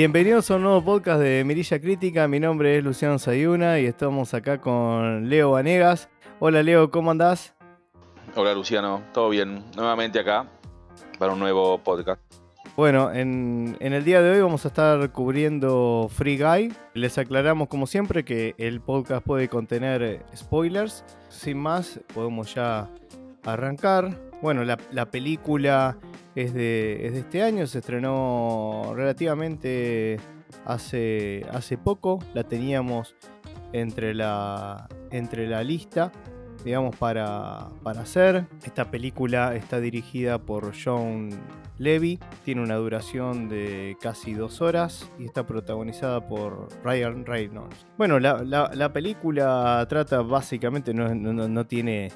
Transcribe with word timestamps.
Bienvenidos 0.00 0.50
a 0.50 0.56
un 0.56 0.62
nuevo 0.62 0.82
podcast 0.82 1.20
de 1.20 1.44
Mirilla 1.44 1.78
Crítica. 1.78 2.26
Mi 2.26 2.40
nombre 2.40 2.78
es 2.78 2.82
Luciano 2.82 3.18
Sayuna 3.18 3.80
y 3.80 3.84
estamos 3.84 4.32
acá 4.32 4.58
con 4.58 5.28
Leo 5.28 5.50
Vanegas. 5.50 6.08
Hola 6.38 6.62
Leo, 6.62 6.90
¿cómo 6.90 7.10
andás? 7.10 7.54
Hola 8.34 8.54
Luciano, 8.54 9.02
todo 9.12 9.28
bien. 9.28 9.62
Nuevamente 9.76 10.18
acá 10.18 10.48
para 11.18 11.34
un 11.34 11.38
nuevo 11.38 11.76
podcast. 11.84 12.18
Bueno, 12.76 13.12
en, 13.12 13.76
en, 13.78 13.92
el 13.92 14.02
día 14.02 14.22
de 14.22 14.30
hoy 14.30 14.40
vamos 14.40 14.64
a 14.64 14.68
estar 14.68 15.12
cubriendo 15.12 16.08
Free 16.10 16.38
Guy. 16.38 16.72
Les 16.94 17.18
aclaramos 17.18 17.68
como 17.68 17.86
siempre 17.86 18.24
que 18.24 18.54
el 18.56 18.80
podcast 18.80 19.22
puede 19.22 19.48
contener 19.48 20.24
spoilers. 20.34 21.04
Sin 21.28 21.58
más, 21.58 22.00
podemos 22.14 22.54
ya 22.54 22.88
arrancar. 23.44 24.18
Bueno, 24.40 24.64
la, 24.64 24.78
la 24.92 25.10
película 25.10 25.98
es 26.34 26.54
de, 26.54 27.06
es 27.06 27.12
de, 27.12 27.20
este 27.20 27.42
año, 27.42 27.66
se 27.66 27.78
estrenó 27.78 28.92
relativamente 28.94 30.18
hace, 30.64 31.44
hace 31.50 31.78
poco, 31.78 32.18
la 32.34 32.44
teníamos 32.44 33.16
entre 33.72 34.14
la, 34.14 34.88
entre 35.10 35.48
la 35.48 35.62
lista, 35.62 36.12
digamos, 36.64 36.96
para, 36.96 37.68
para 37.82 38.02
hacer. 38.02 38.46
Esta 38.64 38.90
película 38.90 39.54
está 39.54 39.80
dirigida 39.80 40.38
por 40.38 40.72
John 40.72 41.30
Levy, 41.78 42.18
tiene 42.44 42.62
una 42.62 42.76
duración 42.76 43.48
de 43.48 43.96
casi 44.00 44.34
dos 44.34 44.60
horas 44.60 45.10
y 45.18 45.24
está 45.24 45.46
protagonizada 45.46 46.26
por 46.26 46.68
Ryan 46.84 47.24
Reynolds. 47.24 47.86
Bueno, 47.96 48.20
la, 48.20 48.42
la, 48.44 48.70
la 48.74 48.92
película 48.92 49.84
trata 49.88 50.20
básicamente, 50.22 50.92
no, 50.92 51.14
no, 51.14 51.48
no 51.48 51.66
tiene 51.66 52.10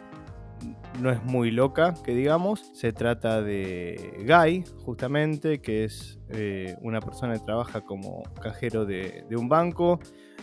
no 1.01 1.11
es 1.11 1.23
muy 1.25 1.51
loca, 1.51 1.95
que 2.05 2.15
digamos. 2.15 2.61
Se 2.75 2.93
trata 2.93 3.43
de 3.43 4.25
Guy, 4.27 4.65
justamente, 4.85 5.61
que 5.61 5.85
es 5.85 6.21
eh, 6.31 6.77
una 6.81 7.01
persona 7.01 7.35
que 7.35 7.41
trabaja 7.41 7.81
como 7.83 8.23
cajero 8.41 8.85
de, 8.85 9.25
un 9.37 9.49
banco, 9.49 10.01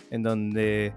en 0.10 0.24
donde, 0.24 0.94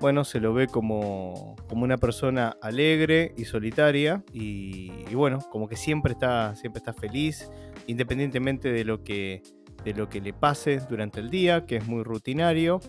bueno, 0.00 0.24
se 0.24 0.40
lo 0.40 0.54
ve 0.54 0.66
como, 0.66 1.56
como 1.68 1.84
una 1.84 1.98
persona 1.98 2.56
alegre 2.62 3.34
y 3.36 3.44
solitaria, 3.44 4.24
y, 4.32 4.92
y, 5.10 5.14
bueno, 5.14 5.38
como 5.50 5.68
que 5.68 5.76
siempre 5.76 6.12
está, 6.12 6.54
siempre 6.56 6.78
está 6.78 6.92
feliz, 6.92 7.50
independientemente 7.86 8.70
de 8.72 8.84
lo 8.84 9.02
que 9.04 9.42
de 9.84 9.94
lo 9.94 10.08
que 10.08 10.20
le 10.20 10.32
pase 10.32 10.80
durante 10.90 11.20
el 11.20 11.30
día, 11.30 11.64
que 11.64 11.76
es 11.76 11.86
muy 11.86 12.02
rutinario, 12.02 12.80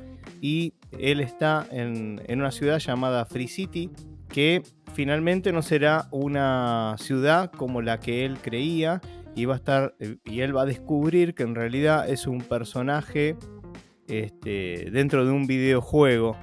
y 0.41 0.73
él 0.97 1.19
está 1.19 1.67
en, 1.71 2.19
en 2.27 2.39
una 2.39 2.51
ciudad 2.51 2.79
llamada 2.79 3.25
Free 3.25 3.47
City, 3.47 3.91
que 4.27 4.63
finalmente 4.93 5.51
no 5.51 5.61
será 5.61 6.07
una 6.11 6.95
ciudad 6.97 7.51
como 7.51 7.81
la 7.81 7.99
que 7.99 8.25
él 8.25 8.37
creía 8.41 9.01
y 9.35 9.45
va 9.45 9.53
a 9.53 9.57
estar 9.57 9.95
y 10.25 10.41
él 10.41 10.55
va 10.55 10.63
a 10.63 10.65
descubrir 10.65 11.33
que 11.33 11.43
en 11.43 11.55
realidad 11.55 12.09
es 12.09 12.27
un 12.27 12.41
personaje 12.41 13.37
este, 14.07 14.89
dentro 14.91 15.25
de 15.25 15.31
un 15.31 15.47
videojuego. 15.47 16.35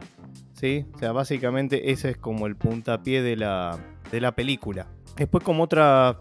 ¿sí? 0.52 0.86
O 0.94 0.98
sea, 0.98 1.12
básicamente 1.12 1.91
ese 1.91 2.11
es 2.11 2.17
como 2.17 2.47
el 2.47 2.56
puntapié 2.56 3.22
de 3.22 3.36
la, 3.36 3.78
de 4.11 4.20
la 4.20 4.34
película. 4.34 4.89
Después 5.17 5.44
como 5.44 5.62
otra, 5.64 6.19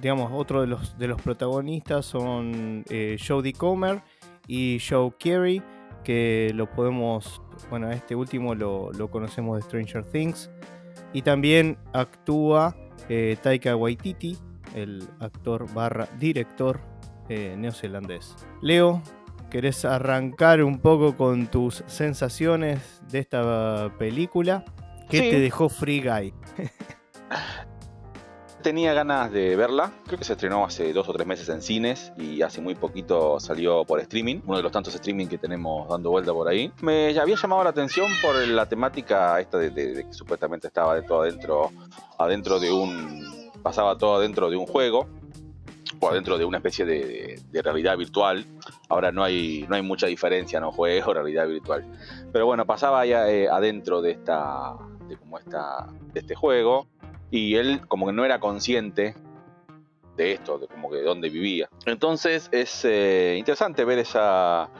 digamos, 0.00 0.30
otro 0.32 0.60
de 0.60 0.66
los, 0.66 0.98
de 0.98 1.08
los 1.08 1.20
protagonistas 1.20 2.06
son 2.06 2.84
eh, 2.90 3.16
Jodie 3.26 3.52
Comer 3.52 4.02
y 4.46 4.78
Joe 4.86 5.12
Carey, 5.18 5.62
que 6.02 6.52
lo 6.54 6.70
podemos, 6.70 7.40
bueno, 7.70 7.90
este 7.90 8.14
último 8.14 8.54
lo, 8.54 8.92
lo 8.92 9.10
conocemos 9.10 9.56
de 9.56 9.62
Stranger 9.62 10.04
Things. 10.04 10.50
Y 11.14 11.22
también 11.22 11.78
actúa 11.94 12.76
eh, 13.08 13.36
Taika 13.42 13.74
Waititi, 13.76 14.36
el 14.74 15.02
actor 15.20 15.72
barra 15.72 16.06
director 16.18 16.80
eh, 17.30 17.54
neozelandés. 17.56 18.34
Leo, 18.60 19.00
¿querés 19.50 19.84
arrancar 19.86 20.62
un 20.62 20.78
poco 20.80 21.16
con 21.16 21.46
tus 21.46 21.82
sensaciones 21.86 23.00
de 23.10 23.20
esta 23.20 23.90
película? 23.98 24.64
¿Qué 25.08 25.18
Sí. 25.20 25.30
te 25.30 25.40
dejó 25.40 25.68
Free 25.68 26.02
Guy? 26.02 26.34
Tenía 28.64 28.94
ganas 28.94 29.30
de 29.30 29.56
verla, 29.56 29.92
creo 30.06 30.18
que 30.18 30.24
se 30.24 30.32
estrenó 30.32 30.64
hace 30.64 30.94
dos 30.94 31.06
o 31.06 31.12
tres 31.12 31.26
meses 31.26 31.50
en 31.50 31.60
cines 31.60 32.14
y 32.16 32.40
hace 32.40 32.62
muy 32.62 32.74
poquito 32.74 33.38
salió 33.38 33.84
por 33.84 34.00
streaming, 34.00 34.40
uno 34.46 34.56
de 34.56 34.62
los 34.62 34.72
tantos 34.72 34.94
streaming 34.94 35.26
que 35.26 35.36
tenemos 35.36 35.86
dando 35.86 36.10
vuelta 36.10 36.32
por 36.32 36.48
ahí. 36.48 36.72
Me 36.80 37.14
había 37.20 37.36
llamado 37.36 37.62
la 37.62 37.68
atención 37.68 38.10
por 38.22 38.34
la 38.34 38.66
temática 38.66 39.38
esta 39.38 39.58
de, 39.58 40.06
que 40.06 40.14
supuestamente 40.14 40.68
estaba 40.68 40.94
de 40.94 41.02
todo 41.02 41.20
adentro, 41.20 41.72
adentro 42.18 42.58
de 42.58 42.72
un... 42.72 43.52
pasaba 43.62 43.98
todo 43.98 44.16
adentro 44.16 44.48
de 44.48 44.56
un 44.56 44.64
juego 44.64 45.08
o 46.00 46.08
adentro 46.08 46.38
de 46.38 46.46
una 46.46 46.56
especie 46.56 46.86
de 46.86 47.62
realidad 47.62 47.98
virtual. 47.98 48.46
Ahora 48.88 49.12
no 49.12 49.22
hay, 49.22 49.66
no 49.68 49.76
hay 49.76 49.82
mucha 49.82 50.06
diferencia, 50.06 50.58
no 50.58 50.72
juego, 50.72 51.12
realidad 51.12 51.46
virtual. 51.46 51.84
Pero 52.32 52.46
bueno, 52.46 52.64
pasaba 52.64 53.04
ya 53.04 53.28
eh, 53.28 53.46
adentro 53.46 54.00
de 54.00 54.12
esta, 54.12 54.74
de 55.06 55.18
como 55.18 55.38
esta, 55.38 55.86
de 56.14 56.20
este 56.20 56.34
juego 56.34 56.86
y 57.34 57.56
él 57.56 57.80
como 57.88 58.06
que 58.06 58.12
no 58.12 58.24
era 58.24 58.38
consciente 58.38 59.16
de 60.16 60.32
esto, 60.34 60.56
de 60.60 60.68
como 60.68 60.88
que 60.88 60.98
de 60.98 61.02
dónde 61.02 61.28
vivía. 61.28 61.68
Entonces 61.84 62.48
es 62.52 62.84
eh, 62.84 63.34
interesante 63.36 63.84
ver 63.84 63.98
esa, 63.98 64.70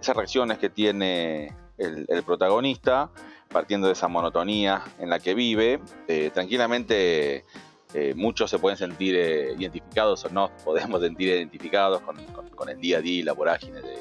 esas 0.00 0.16
reacciones 0.16 0.58
que 0.58 0.70
tiene 0.70 1.52
el, 1.78 2.06
protagonista, 2.24 3.10
partiendo 3.48 3.88
de 3.88 3.94
esa 3.94 4.06
monotonía 4.06 4.82
en 5.00 5.10
la 5.10 5.18
que 5.18 5.34
vive. 5.34 5.80
Eh, 6.06 6.30
tranquilamente 6.32 7.44
eh, 7.92 8.14
muchos 8.14 8.50
se 8.50 8.60
pueden 8.60 8.78
sentir 8.78 9.16
identificados 9.58 10.24
o 10.26 10.28
no, 10.28 10.52
podemos 10.64 11.00
sentir 11.00 11.30
identificados 11.30 12.02
con, 12.02 12.16
con- 12.54 12.68
el 12.68 12.80
día 12.80 12.98
a 12.98 13.00
día 13.00 13.24
la 13.24 13.32
vorágine 13.32 13.82
de, 13.82 13.98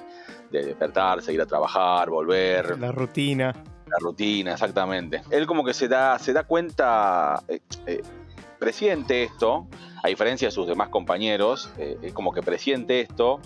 de 0.52 0.64
despertarse, 0.64 1.34
ir 1.34 1.42
a 1.42 1.48
trabajar, 1.48 2.12
volver, 2.12 2.78
La 2.80 2.92
rutina. 2.92 3.52
La 3.88 3.98
rutina, 4.00 4.54
exactamente. 4.54 5.22
Él 5.30 5.46
como 5.48 5.64
que 5.64 5.74
se 5.74 5.88
da, 5.88 6.18
se 6.20 6.34
da 6.34 6.44
cuenta, 6.44 7.44
eh, 7.48 7.60
eh, 7.86 8.02
presiente 8.60 9.24
esto, 9.24 9.68
a 10.04 10.08
diferencia 10.08 10.48
de 10.48 10.52
sus 10.52 10.68
demás 10.68 10.90
compañeros, 10.90 11.70
eh, 11.78 12.12
como 12.14 12.32
que 12.32 12.42
presiente 12.42 13.02
esto 13.02 13.40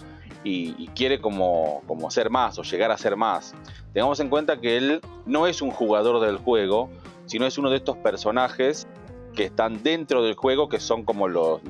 y, 0.43 0.87
quiere 0.89 1.19
como, 1.19 1.81
como 1.87 2.09
ser 2.11 2.29
más 2.29 2.57
o 2.59 2.63
llegar 2.63 2.91
a 2.91 2.97
ser 2.97 3.15
más. 3.15 3.53
Tengamos 3.93 4.19
en 4.19 4.29
cuenta 4.29 4.59
que 4.59 4.77
él 4.77 5.01
no 5.25 5.47
es 5.47 5.61
un 5.61 5.71
jugador 5.71 6.25
del 6.25 6.37
juego, 6.37 6.89
sino 7.25 7.45
es 7.45 7.57
uno 7.57 7.69
de 7.69 7.77
estos 7.77 7.97
personajes 7.97 8.87
que 9.35 9.45
están 9.45 9.83
dentro 9.83 10.23
del 10.23 10.35
juego, 10.35 10.69
que 10.69 10.79
son 10.79 11.03
como 11.03 11.27
los 11.27 11.61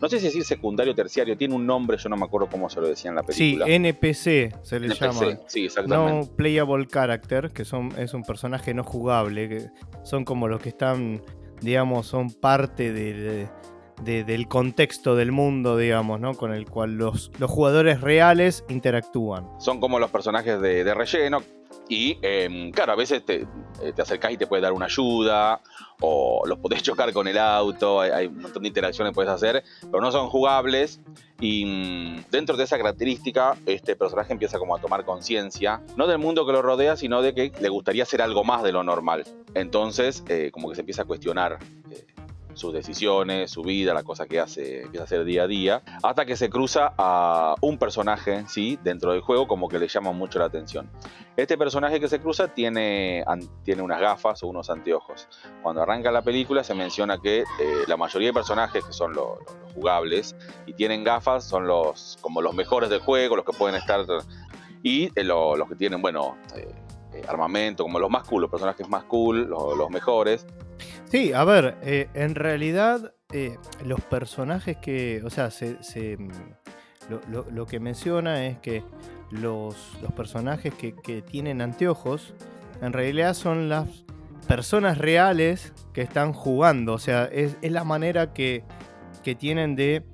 no 0.00 0.08
sé 0.08 0.18
si 0.18 0.26
decir 0.26 0.44
secundario 0.44 0.92
o 0.92 0.96
terciario, 0.96 1.36
tiene 1.36 1.54
un 1.54 1.66
nombre, 1.66 1.96
yo 1.98 2.08
no 2.08 2.16
me 2.16 2.24
acuerdo 2.24 2.48
cómo 2.50 2.68
se 2.68 2.80
lo 2.80 2.88
decía 2.88 3.08
en 3.10 3.14
la 3.16 3.22
Sí, 3.28 3.56
película. 3.56 3.66
NPC 3.68 4.54
se 4.62 4.80
le 4.80 4.86
NPC, 4.88 5.00
llama. 5.00 5.38
Sí, 5.46 5.64
exactamente. 5.66 6.28
No 6.28 6.36
playable 6.36 6.86
character, 6.86 7.50
que 7.50 7.64
son, 7.64 7.90
es 7.98 8.12
un 8.14 8.22
personaje 8.22 8.74
no 8.74 8.84
jugable, 8.84 9.48
que 9.48 9.66
son 10.04 10.24
como 10.24 10.48
los 10.48 10.60
que 10.60 10.68
están, 10.68 11.22
digamos, 11.60 12.06
son 12.06 12.30
parte 12.30 12.92
de- 12.92 13.48
de- 14.04 14.24
del 14.24 14.46
contexto 14.46 15.16
del 15.16 15.32
mundo, 15.32 15.78
digamos, 15.78 16.20
¿no? 16.20 16.34
Con 16.34 16.52
el 16.52 16.66
cual 16.68 16.96
los, 16.98 17.30
los 17.38 17.50
jugadores 17.50 18.02
reales 18.02 18.62
interactúan. 18.68 19.48
son 19.58 19.80
como 19.80 19.98
los 19.98 20.10
personajes 20.10 20.60
de, 20.60 20.84
de 20.84 20.92
relleno. 20.94 21.42
Y 21.88 22.18
em, 22.22 22.72
claro, 22.72 22.92
a 22.92 22.96
veces 22.96 23.24
te, 23.24 23.46
eh, 23.82 23.92
te 23.94 24.02
acercás 24.02 24.32
y 24.32 24.36
te 24.36 24.46
puede 24.46 24.62
dar 24.62 24.72
una 24.72 24.86
ayuda, 24.86 25.60
o 26.00 26.42
los 26.46 26.58
podés 26.58 26.82
chocar 26.82 27.12
con 27.12 27.28
el 27.28 27.38
auto, 27.38 28.00
hay, 28.00 28.26
un 28.26 28.42
montón 28.42 28.62
de 28.62 28.68
interacciones 28.68 29.12
que 29.12 29.14
puedes 29.14 29.30
hacer, 29.30 29.62
pero 29.80 30.00
no 30.00 30.10
son 30.12 30.28
jugables. 30.28 31.00
Y 31.38 31.64
mm, 31.66 32.30
dentro 32.30 32.56
de 32.56 32.64
esa 32.64 32.78
característica, 32.78 33.56
este 33.66 33.94
personaje 33.94 34.32
empieza 34.32 34.58
como 34.58 34.74
a 34.74 34.80
tomar 34.80 35.04
conciencia, 35.04 35.82
no 35.96 36.06
del 36.06 36.18
mundo 36.18 36.46
que 36.46 36.52
lo 36.52 36.62
rodea, 36.62 36.96
sino 36.96 37.20
de 37.22 37.34
que 37.34 37.52
le 37.60 37.68
gustaría 37.68 38.04
hacer 38.04 38.22
algo 38.22 38.42
más 38.42 38.62
de 38.62 38.72
lo 38.72 38.82
normal. 38.82 39.24
Entonces, 39.54 40.24
eh, 40.28 40.50
como 40.52 40.70
que 40.70 40.76
se 40.76 40.80
empieza 40.80 41.02
a 41.02 41.04
cuestionar 41.04 41.58
sus 42.56 42.72
decisiones, 42.72 43.50
su 43.50 43.62
vida, 43.62 43.92
la 43.94 44.02
cosa 44.02 44.26
que 44.26 44.40
hace, 44.40 44.82
empieza 44.82 45.02
a 45.02 45.04
hacer 45.04 45.24
día 45.24 45.42
a 45.44 45.46
día, 45.46 45.82
hasta 46.02 46.24
que 46.24 46.36
se 46.36 46.48
cruza 46.50 46.92
a 46.98 47.54
un 47.60 47.78
personaje, 47.78 48.44
¿sí? 48.48 48.78
Dentro 48.82 49.12
del 49.12 49.20
juego, 49.20 49.46
como 49.46 49.68
que 49.68 49.78
le 49.78 49.88
llama 49.88 50.12
mucho 50.12 50.38
la 50.38 50.46
atención. 50.46 50.90
Este 51.36 51.58
personaje 51.58 52.00
que 52.00 52.08
se 52.08 52.18
cruza 52.18 52.48
tiene, 52.48 53.22
tiene 53.62 53.82
unas 53.82 54.00
gafas 54.00 54.42
o 54.42 54.46
unos 54.48 54.70
anteojos. 54.70 55.28
Cuando 55.62 55.82
arranca 55.82 56.10
la 56.10 56.22
película 56.22 56.64
se 56.64 56.74
menciona 56.74 57.18
que 57.18 57.40
eh, 57.40 57.44
la 57.86 57.96
mayoría 57.98 58.28
de 58.28 58.32
personajes 58.34 58.82
que 58.84 58.92
son 58.92 59.12
lo- 59.12 59.36
lo- 59.46 59.60
los 59.62 59.72
jugables 59.74 60.34
y 60.64 60.72
tienen 60.72 61.04
gafas 61.04 61.44
son 61.44 61.66
los 61.66 62.16
como 62.22 62.40
los 62.40 62.54
mejores 62.54 62.88
del 62.88 63.00
juego, 63.00 63.36
los 63.36 63.44
que 63.44 63.52
pueden 63.52 63.76
estar 63.76 64.00
y 64.82 65.10
eh, 65.14 65.24
lo- 65.24 65.56
los 65.56 65.68
que 65.68 65.74
tienen, 65.74 66.00
bueno, 66.00 66.36
eh, 66.56 66.66
eh, 67.18 67.22
armamento, 67.28 67.82
como 67.84 67.98
los 67.98 68.10
más 68.10 68.24
cool, 68.24 68.42
los 68.42 68.50
personajes 68.50 68.88
más 68.88 69.04
cool, 69.04 69.48
lo- 69.48 69.74
los 69.74 69.90
mejores. 69.90 70.46
Sí, 71.10 71.32
a 71.32 71.44
ver, 71.44 71.76
eh, 71.82 72.08
en 72.14 72.34
realidad 72.34 73.14
eh, 73.32 73.56
los 73.84 74.00
personajes 74.02 74.76
que, 74.76 75.22
o 75.24 75.30
sea, 75.30 75.50
se, 75.50 75.82
se, 75.82 76.16
mm, 76.16 76.30
lo, 77.10 77.20
lo- 77.30 77.50
lo 77.50 77.66
que 77.66 77.80
menciona 77.80 78.46
es 78.46 78.58
que 78.58 78.82
los, 79.30 79.96
los 80.02 80.12
personajes 80.12 80.72
que, 80.74 80.94
que 80.94 81.22
tienen 81.22 81.60
anteojos 81.60 82.34
en 82.80 82.92
realidad 82.92 83.34
son 83.34 83.68
las 83.68 84.04
personas 84.46 84.98
reales 84.98 85.72
que 85.92 86.02
están 86.02 86.32
jugando, 86.32 86.92
o 86.92 86.98
sea, 86.98 87.24
es, 87.24 87.56
es 87.62 87.72
la 87.72 87.82
manera 87.84 88.32
que, 88.32 88.64
que 89.24 89.34
tienen 89.34 89.74
de 89.76 90.04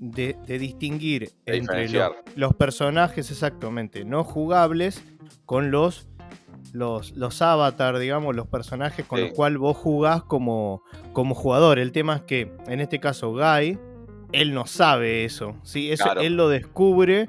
de, 0.00 0.36
de 0.46 0.58
distinguir 0.60 1.22
De 1.44 1.56
entre 1.56 1.80
diferenciar. 1.80 2.12
lo- 2.36 2.48
los 2.48 2.54
personajes 2.54 3.30
exactamente 3.32 4.04
no 4.04 4.22
jugables 4.22 5.02
con 5.44 5.72
los 5.72 6.06
los, 6.72 7.12
los 7.16 7.40
avatar, 7.42 7.98
digamos, 7.98 8.34
los 8.36 8.46
personajes 8.46 9.06
con 9.06 9.18
Sí. 9.18 9.24
los 9.26 9.34
cuales 9.34 9.58
vos 9.58 9.76
jugás 9.76 10.22
como, 10.22 10.82
como 11.12 11.34
jugador. 11.34 11.78
El 11.78 11.92
tema 11.92 12.16
es 12.16 12.22
que, 12.22 12.52
en 12.66 12.80
este 12.80 13.00
caso, 13.00 13.32
Guy, 13.32 13.78
él 14.32 14.54
no 14.54 14.66
sabe 14.66 15.24
eso. 15.24 15.56
¿sí? 15.62 15.90
eso 15.90 16.04
Claro. 16.04 16.20
Él 16.20 16.36
lo 16.36 16.48
descubre 16.48 17.28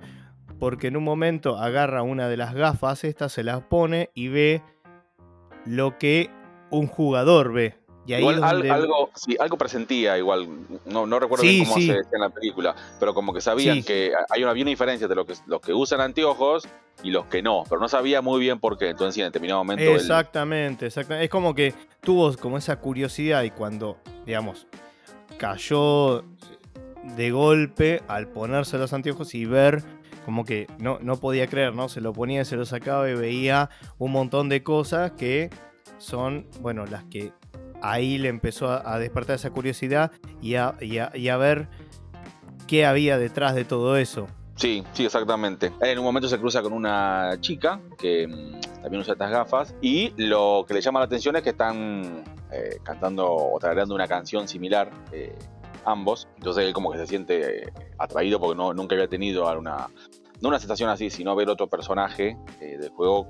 porque 0.59 0.87
en 0.87 0.97
un 0.97 1.03
momento 1.05 1.57
agarra 1.57 2.03
una 2.03 2.27
de 2.27 2.35
las 2.37 2.53
gafas, 2.53 3.03
estas 3.05 3.31
se 3.31 3.43
las 3.43 3.61
pone 3.61 4.09
y 4.13 4.27
ve 4.27 4.61
lo 5.65 5.97
que 5.97 6.29
un 6.69 6.87
jugador 6.87 7.53
ve. 7.53 7.78
Y 8.09 8.13
ahí 8.15 8.21
Igual 8.21 8.37
es 8.37 8.43
al- 8.43 8.51
donde- 8.57 8.71
algo, 8.71 9.09
sí, 9.13 9.37
algo 9.39 9.55
presentía 9.55 10.17
igual, 10.17 10.47
no, 10.85 11.05
no 11.05 11.19
recuerdo 11.19 11.43
Sí, 11.43 11.49
bien 11.57 11.65
cómo 11.65 11.75
sí. 11.75 11.85
se 11.85 11.93
decía 11.93 12.09
en 12.13 12.21
la 12.21 12.29
película, 12.31 12.75
pero 12.99 13.13
como 13.13 13.33
que 13.35 13.39
sabían 13.39 13.83
que 13.83 14.11
hay 14.31 14.41
una, 14.41 14.49
había 14.51 14.63
una 14.63 14.69
diferencia 14.71 15.05
entre 15.05 15.15
los 15.15 15.27
que, 15.27 15.33
los 15.45 15.61
que 15.61 15.73
usan 15.75 16.01
anteojos 16.01 16.67
y 17.03 17.11
los 17.11 17.25
que 17.27 17.43
no, 17.43 17.65
pero 17.69 17.79
no 17.79 17.87
sabía 17.87 18.21
muy 18.23 18.39
bien 18.39 18.59
por 18.59 18.79
qué. 18.79 18.89
Entonces, 18.89 19.19
en 19.19 19.25
determinado 19.25 19.59
momento. 19.63 19.83
él- 19.83 19.91
Exactamente, 19.95 20.87
exactamente. 20.87 21.25
Es 21.25 21.29
como 21.29 21.53
que 21.53 21.75
tuvo 22.01 22.35
como 22.37 22.57
esa 22.57 22.77
curiosidad 22.79 23.43
y 23.43 23.51
cuando, 23.51 23.97
digamos, 24.25 24.65
cayó 25.37 26.23
de 27.15 27.31
golpe 27.31 28.01
al 28.07 28.27
ponerse 28.27 28.77
los 28.79 28.91
anteojos 28.91 29.35
y 29.35 29.45
ver 29.45 29.83
como 30.25 30.45
que 30.45 30.67
no, 30.79 30.97
no 31.01 31.17
podía 31.17 31.47
creer, 31.47 31.73
¿no? 31.75 31.89
Se 31.89 32.01
lo 32.01 32.11
ponía, 32.13 32.43
se 32.45 32.55
lo 32.55 32.65
sacaba 32.65 33.09
y 33.09 33.13
veía 33.15 33.69
un 33.97 34.11
montón 34.11 34.49
de 34.49 34.63
cosas 34.63 35.11
que 35.11 35.49
son, 35.97 36.47
bueno, 36.61 36.85
las 36.85 37.03
que 37.05 37.31
ahí 37.81 38.17
le 38.17 38.29
empezó 38.29 38.69
a, 38.69 38.99
despertar 38.99 39.35
esa 39.35 39.51
curiosidad 39.51 40.11
y 40.41 40.55
a, 40.55 41.37
ver 41.37 41.67
qué 42.67 42.85
había 42.85 43.17
detrás 43.17 43.55
de 43.55 43.65
todo 43.65 43.97
eso. 43.97 44.27
Sí, 44.55 44.83
sí, 44.91 45.05
exactamente. 45.05 45.71
En 45.81 45.99
un 45.99 46.03
momento 46.03 46.27
se 46.27 46.37
cruza 46.37 46.61
con 46.61 46.73
una 46.73 47.37
chica 47.39 47.79
que 47.97 48.27
mm, 48.27 48.81
también 48.81 49.01
usa 49.01 49.13
estas 49.13 49.31
gafas 49.31 49.73
y 49.81 50.13
lo 50.17 50.65
que 50.67 50.73
le 50.73 50.81
llama 50.81 50.99
la 50.99 51.05
atención 51.05 51.37
es 51.37 51.43
que 51.43 51.51
están 51.51 52.25
eh, 52.51 52.77
cantando 52.83 53.25
o 53.25 53.57
tarareando 53.57 53.95
una 53.95 54.07
canción 54.07 54.49
similar 54.49 54.91
eh, 55.13 55.33
ambos. 55.85 56.27
Entonces 56.35 56.65
él 56.65 56.73
como 56.73 56.91
que 56.91 56.97
se 56.97 57.07
siente 57.07 57.63
eh, 57.63 57.73
atraído 57.97 58.39
porque 58.39 58.57
no, 58.57 58.73
nunca 58.73 58.95
había 58.95 59.07
tenido 59.07 59.49
una, 59.57 59.87
no 60.41 60.49
una 60.49 60.59
sensación 60.59 60.89
así, 60.89 61.09
sino 61.09 61.35
ver 61.35 61.49
otro 61.49 61.67
personaje 61.67 62.37
eh, 62.61 62.77
del 62.77 62.89
juego 62.89 63.27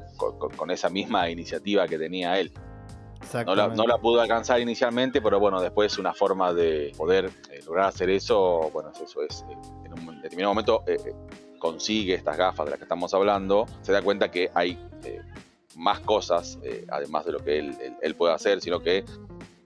con 0.57 0.71
esa 0.71 0.89
misma 0.89 1.29
iniciativa 1.29 1.87
que 1.87 1.97
tenía 1.97 2.39
él. 2.39 2.51
No 3.45 3.55
la, 3.55 3.97
pudo 3.97 4.21
alcanzar 4.21 4.59
inicialmente, 4.59 5.21
pero 5.21 5.39
bueno, 5.39 5.61
después 5.61 5.97
una 5.97 6.13
forma 6.13 6.53
de 6.53 6.91
poder 6.97 7.25
eh, 7.51 7.61
lograr 7.65 7.85
hacer 7.87 8.09
eso, 8.09 8.69
bueno, 8.73 8.91
eso 9.01 9.21
es, 9.23 9.45
eh, 9.49 9.55
en 9.85 9.93
un 10.07 10.21
determinado 10.21 10.53
momento 10.53 10.83
eh, 10.87 10.97
eh, 11.05 11.13
consigue 11.59 12.13
estas 12.15 12.37
gafas 12.37 12.65
de 12.65 12.69
las 12.71 12.79
que 12.79 12.85
estamos 12.85 13.13
hablando, 13.13 13.65
se 13.81 13.91
da 13.91 14.01
cuenta 14.01 14.29
que 14.31 14.49
hay 14.53 14.77
más 15.75 15.99
cosas, 16.01 16.57
además 16.89 17.25
de 17.25 17.31
lo 17.33 17.39
que 17.39 17.59
él, 17.59 17.77
él- 17.81 17.95
él 18.01 18.15
puede 18.15 18.33
hacer, 18.33 18.59
sino 18.61 18.79
que 18.79 19.05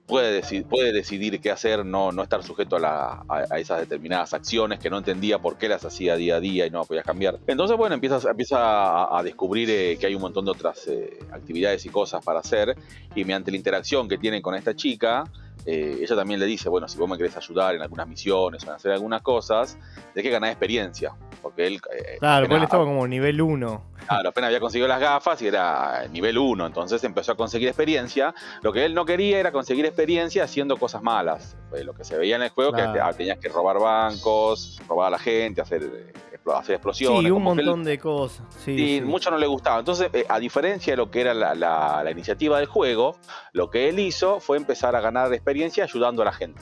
puede, 0.08 0.42
deci- 0.42 0.66
puede 0.66 0.92
decidir 0.92 1.40
qué 1.40 1.52
hacer, 1.52 1.86
no, 1.86 2.12
no 2.12 2.24
estar 2.24 2.44
sujeto 2.44 2.76
a, 2.76 2.80
la- 2.80 3.24
a- 3.28 3.58
esas 3.60 3.80
determinadas 3.80 4.34
acciones 4.34 4.80
que 4.80 4.90
no 4.90 4.98
entendía 4.98 5.40
por 5.40 5.58
qué 5.58 5.68
las 5.70 5.86
hacía 5.86 6.16
día 6.16 6.36
a 6.36 6.40
día 6.40 6.66
y 6.66 6.70
no 6.70 6.84
podía 6.86 7.04
cambiar. 7.04 7.40
Entonces, 7.48 7.78
bueno, 7.78 7.96
empieza, 7.96 8.20
empieza 8.30 8.58
a, 8.60 9.18
a 9.20 9.24
descubrir 9.24 9.70
eh, 9.70 9.98
que 10.00 10.08
hay 10.08 10.16
un 10.16 10.22
montón 10.22 10.46
de 10.46 10.52
otras 10.52 10.88
eh, 10.88 11.18
actividades 11.32 11.86
y 11.86 11.90
cosas 11.90 12.24
para 12.24 12.40
hacer 12.40 12.76
y 13.16 13.24
mediante 13.24 13.52
la 13.52 13.58
interacción 13.58 14.08
que 14.10 14.18
tiene 14.18 14.42
con 14.42 14.56
esta 14.56 14.76
chica, 14.76 15.24
eh, 15.66 16.00
ella 16.02 16.16
también 16.16 16.40
le 16.40 16.46
dice, 16.46 16.68
bueno, 16.68 16.88
si 16.90 16.98
vos 16.98 17.10
me 17.10 17.18
querés 17.18 17.38
ayudar 17.38 17.74
en 17.76 17.82
algunas 17.82 18.08
misiones 18.08 18.64
o 18.64 18.68
en 18.68 18.74
hacer 18.74 18.92
algunas 18.92 19.22
cosas, 19.22 19.78
de 20.14 20.22
que 20.22 20.30
ganar 20.30 20.50
experiencia. 20.50 21.14
Porque 21.44 21.68
él, 21.68 21.74
eh, 21.94 22.16
Claro, 22.20 22.46
porque 22.46 22.56
él 22.56 22.64
estaba 22.64 22.86
como 22.86 23.06
nivel 23.06 23.40
1. 23.42 23.84
Claro, 24.08 24.30
apenas 24.30 24.48
había 24.48 24.60
conseguido 24.62 24.88
las 24.88 25.00
gafas 25.00 25.42
y 25.42 25.48
era 25.48 26.08
nivel 26.10 26.38
1, 26.38 26.66
entonces 26.66 27.04
empezó 27.04 27.34
a 27.34 27.36
conseguir 27.36 27.68
experiencia. 27.68 28.34
Lo 28.62 28.72
que 28.74 28.86
él 28.86 28.94
no 28.96 29.06
quería 29.06 29.40
era 29.40 29.52
conseguir 29.52 29.86
experiencia 29.86 30.46
haciendo 30.46 30.78
cosas 30.78 31.04
malas. 31.04 31.56
Lo 31.84 31.94
que 31.94 32.04
se 32.06 32.18
veía 32.18 32.38
en 32.38 32.44
el 32.44 32.50
juego, 32.50 32.72
Claro. 32.72 32.94
que 32.94 33.00
te- 33.00 33.18
tenías 33.18 33.38
que 33.40 33.50
robar 33.50 33.78
bancos, 33.80 34.82
robar 34.88 35.08
a 35.08 35.12
la 35.12 35.20
gente, 35.20 35.62
hacer, 35.62 35.84
eh, 35.84 36.14
hacer 36.56 36.76
explosiones. 36.76 37.20
Sí, 37.22 37.30
un 37.32 37.38
él- 37.38 37.44
montón 37.66 37.84
de 37.84 38.00
cosas. 38.00 38.46
Sí, 38.64 38.72
y 38.72 39.00
sí. 39.00 39.02
mucho 39.02 39.30
no 39.30 39.38
le 39.38 39.48
gustaba. 39.48 39.80
Entonces, 39.80 40.10
eh, 40.14 40.26
a 40.30 40.40
diferencia 40.40 40.94
de 40.94 40.98
lo 40.98 41.12
que 41.12 41.22
era 41.22 41.34
la, 41.34 41.54
la- 41.56 42.02
la 42.04 42.12
iniciativa 42.12 42.58
del 42.58 42.68
juego, 42.68 43.18
lo 43.52 43.70
que 43.70 43.90
él 43.90 44.00
hizo 44.00 44.40
fue 44.40 44.56
empezar 44.58 44.96
a 44.96 45.02
ganar 45.02 45.34
experiencia 45.34 45.84
ayudando 45.84 46.22
a 46.22 46.26
la 46.26 46.34
gente 46.34 46.62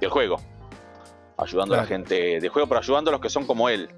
del 0.00 0.10
juego. 0.10 0.36
Ayudando 1.38 1.74
a 1.74 1.78
la 1.78 1.86
gente 1.86 2.40
del 2.40 2.48
juego, 2.48 2.66
pero 2.68 2.80
ayudando 2.80 3.10
a 3.10 3.12
los 3.12 3.20
que 3.20 3.28
son 3.30 3.46
como 3.46 3.68
él. 3.68 3.88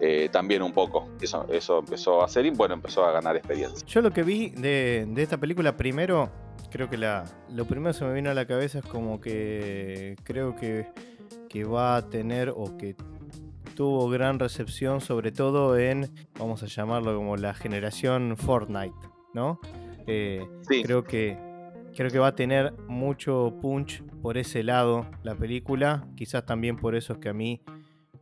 eh, 0.00 0.28
también 0.30 0.62
un 0.62 0.72
poco. 0.72 1.08
Eso, 1.20 1.44
eso 1.50 1.80
empezó 1.80 2.22
a 2.22 2.26
hacer 2.26 2.46
y 2.46 2.50
bueno, 2.50 2.74
empezó 2.74 3.04
a 3.04 3.10
ganar 3.10 3.36
experiencia. 3.36 3.84
Yo 3.88 4.00
lo 4.00 4.12
que 4.12 4.22
vi 4.22 4.50
de, 4.50 5.06
de 5.08 5.22
esta 5.24 5.38
película 5.38 5.76
primero, 5.76 6.30
creo 6.70 6.88
que 6.88 6.96
la, 6.96 7.24
lo 7.50 7.64
primero 7.64 7.90
que 7.92 7.98
se 7.98 8.04
me 8.04 8.12
vino 8.14 8.30
a 8.30 8.34
la 8.34 8.46
cabeza 8.46 8.78
es 8.78 8.84
como 8.84 9.20
que 9.20 10.14
creo 10.22 10.54
que, 10.54 10.86
que 11.48 11.64
va 11.64 11.96
a 11.96 12.08
tener 12.08 12.50
o 12.50 12.76
que 12.78 12.94
tuvo 13.74 14.08
gran 14.08 14.38
recepción, 14.38 15.00
sobre 15.00 15.32
todo 15.32 15.76
en, 15.76 16.08
vamos 16.38 16.62
a 16.62 16.66
llamarlo 16.66 17.16
como 17.16 17.36
la 17.36 17.54
generación 17.54 18.36
Fortnite, 18.36 18.94
¿no? 19.34 19.58
Eh, 20.06 20.46
Sí, 20.68 20.82
creo 20.84 21.02
que 21.02 21.36
creo 21.98 22.12
que 22.12 22.20
va 22.20 22.28
a 22.28 22.36
tener 22.36 22.74
mucho 22.86 23.58
punch 23.60 24.04
por 24.22 24.38
ese 24.38 24.62
lado 24.62 25.10
la 25.24 25.34
película 25.34 26.06
quizás 26.14 26.46
también 26.46 26.76
por 26.76 26.94
eso 26.94 27.14
es 27.14 27.18
que 27.18 27.28
a 27.28 27.32
mí 27.32 27.60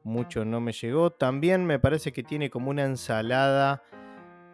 mucho 0.02 0.46
no 0.46 0.62
me 0.62 0.72
llegó. 0.72 1.10
También 1.10 1.66
me 1.66 1.78
parece 1.78 2.10
que 2.10 2.22
tiene 2.22 2.48
como 2.48 2.70
una 2.70 2.84
ensalada 2.84 3.82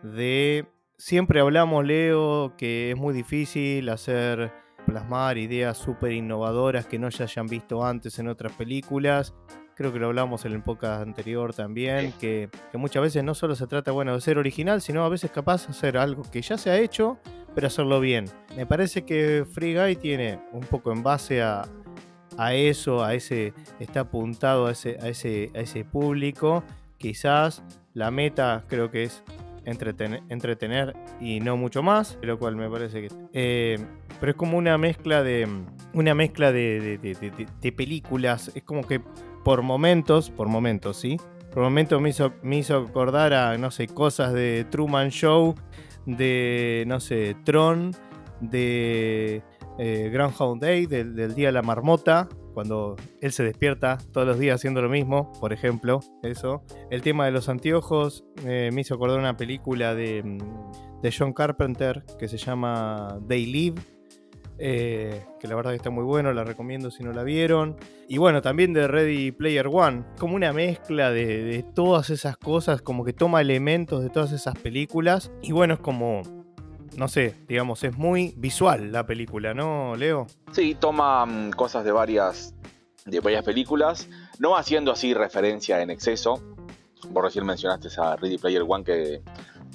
de 0.03 0.67
siempre 0.99 1.39
hablamos 1.39 1.85
Leo 1.85 2.57
que 2.57 2.91
es 2.91 2.97
muy 2.97 3.15
difícil 3.15 3.89
hacer 3.91 4.53
plasmar 4.87 5.39
ideas 5.39 5.79
súper 5.79 6.11
innovadoras 6.11 6.87
que 6.87 6.99
no 6.99 7.09
se 7.13 7.23
hayan 7.23 7.47
visto 7.47 7.85
antes 7.85 8.19
en 8.19 8.27
otras 8.27 8.51
películas 8.55 9.35
creo 9.83 9.93
que 9.93 9.99
lo 9.99 10.07
hablamos 10.07 10.45
en 10.45 10.53
el 10.53 10.63
podcast 10.63 11.03
anterior 11.03 11.53
también, 11.55 12.13
que, 12.21 12.49
que 12.71 12.79
muchas 12.79 13.03
veces 13.03 13.25
no 13.25 13.35
solo 13.35 13.57
se 13.57 13.67
trata, 13.67 13.91
bueno, 13.91 14.15
de 14.15 14.21
ser 14.21 14.39
original, 14.39 14.81
sino 14.81 15.05
a 15.05 15.09
veces 15.09 15.31
capaz 15.33 15.67
de 15.67 15.73
hacer 15.73 15.99
algo 15.99 16.23
que 16.31 16.41
ya 16.41 16.57
se 16.57 16.71
ha 16.71 16.79
hecho, 16.79 17.19
pero 17.55 17.67
hacerlo 17.67 17.99
bien. 17.99 18.27
Me 18.57 18.65
parece 18.65 19.05
que 19.05 19.45
Free 19.51 19.75
Guy 19.75 19.97
tiene 19.97 20.39
un 20.53 20.61
poco 20.61 20.93
en 20.93 21.03
base 21.03 21.43
a, 21.43 21.65
a 22.39 22.55
eso, 22.55 23.05
a 23.05 23.15
ese, 23.15 23.53
está 23.81 24.01
apuntado 24.01 24.67
a 24.69 24.71
ese, 24.73 24.97
a 25.03 25.09
ese, 25.09 25.51
a 25.55 25.59
ese 25.59 25.85
público. 25.85 26.63
Quizás 26.97 27.63
la 27.95 28.11
meta 28.13 28.65
creo 28.69 28.91
que 28.91 29.03
es 29.05 29.23
entretener, 29.65 30.23
entretener 30.29 30.95
y 31.21 31.41
no 31.41 31.57
mucho 31.57 31.83
más, 31.83 32.19
lo 32.23 32.39
cual 32.39 32.57
me 32.57 32.69
parece 32.71 33.03
que... 33.03 33.09
eh, 33.33 33.79
pero 34.21 34.31
es 34.31 34.37
como 34.37 34.57
una 34.57 34.79
mezcla 34.79 35.23
de... 35.23 35.49
Una 35.95 36.15
mezcla 36.15 36.53
de, 36.53 36.81
de- 36.81 36.99
de- 36.99 37.15
de- 37.15 37.31
de- 37.33 37.47
de 37.61 37.73
películas. 37.73 38.51
Es 38.55 38.63
como 38.63 38.87
que 38.87 39.03
por 39.45 39.63
momentos, 39.63 40.31
por 40.31 40.49
momentos, 40.49 40.97
¿sí? 40.97 41.19
Por 41.53 41.63
momentos 41.63 42.01
me 42.01 42.11
hizo, 42.11 42.33
me 42.43 42.59
hizo 42.59 42.77
acordar 42.77 43.35
a, 43.35 43.59
no 43.59 43.71
sé, 43.71 43.87
cosas 43.87 44.33
de 44.33 44.65
Truman 44.71 45.11
Show, 45.11 45.55
de, 46.07 46.85
no 46.87 47.01
sé, 47.01 47.37
Tron, 47.45 47.93
de 48.41 49.43
eh, 49.79 50.11
Groundhog 50.13 50.59
Day, 50.59 50.87
del, 50.87 51.15
del 51.15 51.35
Día 51.35 51.49
de 51.49 51.53
la 51.53 51.63
Marmota, 51.63 52.29
cuando 52.53 52.97
él 53.21 53.33
se 53.33 53.45
despierta 53.45 53.99
todos 54.13 54.27
los 54.27 54.39
días 54.39 54.57
haciendo 54.57 54.83
lo 54.83 54.89
mismo, 54.89 55.33
por 55.41 55.53
ejemplo, 55.53 56.01
eso. 56.23 56.63
El 56.91 57.03
tema 57.03 57.25
de 57.25 57.33
los 57.33 57.49
anteojos 57.49 58.25
eh, 58.45 58.71
me 58.73 58.83
hizo 58.83 58.95
acordar 58.95 59.19
una 59.19 59.37
película 59.37 59.95
de, 59.95 60.23
mm, 60.23 61.01
de 61.03 61.15
John 61.17 61.33
Carpenter 61.33 62.05
que 62.19 62.29
se 62.29 62.37
llama 62.37 63.19
They 63.29 63.47
Live, 63.47 63.83
eh, 64.59 65.25
que 65.41 65.49
la 65.49 65.55
verdad 65.55 65.71
que 65.71 65.77
está 65.77 65.91
muy 65.91 66.05
bueno, 66.05 66.33
la 66.33 66.45
recomiendo 66.45 66.91
si 66.91 67.03
no 67.03 67.13
la 67.13 67.23
vieron. 67.23 67.77
Y 68.09 68.19
bueno, 68.19 68.43
también 68.43 68.73
de 68.73 68.87
Ready 68.87 69.33
Player 69.33 69.69
One, 69.69 70.05
como 70.19 70.37
una 70.37 70.53
mezcla 70.53 71.11
de, 71.11 71.43
de 71.43 71.63
todas 71.63 72.11
esas 72.11 72.37
cosas, 72.37 72.83
como 72.83 73.05
que 73.05 73.13
toma 73.13 73.41
elementos 73.41 74.03
de 74.03 74.11
todas 74.11 74.33
esas 74.33 74.57
películas. 74.59 75.31
Y 75.43 75.53
bueno, 75.53 75.75
es 75.75 75.81
como, 75.81 76.23
no 76.97 77.09
sé, 77.09 77.35
digamos, 77.49 77.83
es 77.85 77.97
muy 77.97 78.35
visual 78.37 78.93
la 78.93 79.07
película, 79.07 79.55
¿no, 79.55 79.97
Leo? 79.97 80.27
Sí, 80.53 80.77
toma 80.79 81.25
mm, 81.25 81.51
cosas 81.53 81.85
de 81.85 81.93
varias, 81.93 82.55
de 83.07 83.21
varias 83.21 83.45
películas, 83.45 84.09
no 84.39 84.57
haciendo 84.57 84.93
así 84.93 85.15
referencia 85.15 85.81
en 85.81 85.91
exceso. 85.91 86.43
Vos 87.11 87.25
recién 87.25 87.47
mencionaste 87.47 87.89
esa 87.89 88.17
Ready 88.17 88.39
Player 88.39 88.63
One 88.67 88.85
que 88.85 89.23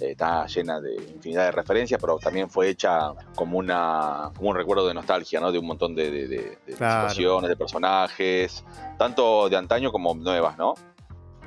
está 0.01 0.45
llena 0.47 0.79
de 0.79 0.95
infinidad 0.95 1.45
de 1.45 1.51
referencias, 1.51 1.99
pero 1.99 2.17
también 2.17 2.49
fue 2.49 2.69
hecha 2.69 3.11
como, 3.35 3.57
una, 3.57 4.31
como 4.35 4.49
un 4.49 4.55
recuerdo 4.55 4.87
de 4.87 4.93
nostalgia, 4.93 5.39
¿no? 5.39 5.51
De 5.51 5.59
un 5.59 5.67
montón 5.67 5.95
de, 5.95 6.11
de- 6.11 6.27
de- 6.27 6.57
de 6.65 6.73
Claro. 6.73 7.09
situaciones, 7.09 7.49
de 7.49 7.55
personajes, 7.57 8.63
tanto 8.97 9.49
de 9.49 9.57
antaño 9.57 9.91
como 9.91 10.13
nuevas, 10.15 10.57
¿no? 10.57 10.75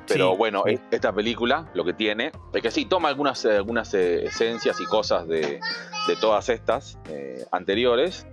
Pero 0.07 0.31
Sí, 0.31 0.37
bueno, 0.37 0.63
sí. 0.65 0.79
esta 0.91 1.13
película 1.13 1.69
lo 1.73 1.85
que 1.85 1.93
tiene 1.93 2.31
es 2.53 2.61
que 2.61 2.71
sí, 2.71 2.85
toma 2.85 3.07
algunas, 3.09 3.45
eh, 3.45 3.55
algunas 3.55 3.93
eh, 3.93 4.25
esencias 4.25 4.79
y 4.81 4.85
cosas 4.85 5.27
de, 5.27 5.59
de 6.07 6.15
todas 6.19 6.49
estas 6.49 6.97
eh, 7.09 7.45
anteriores, 7.51 8.25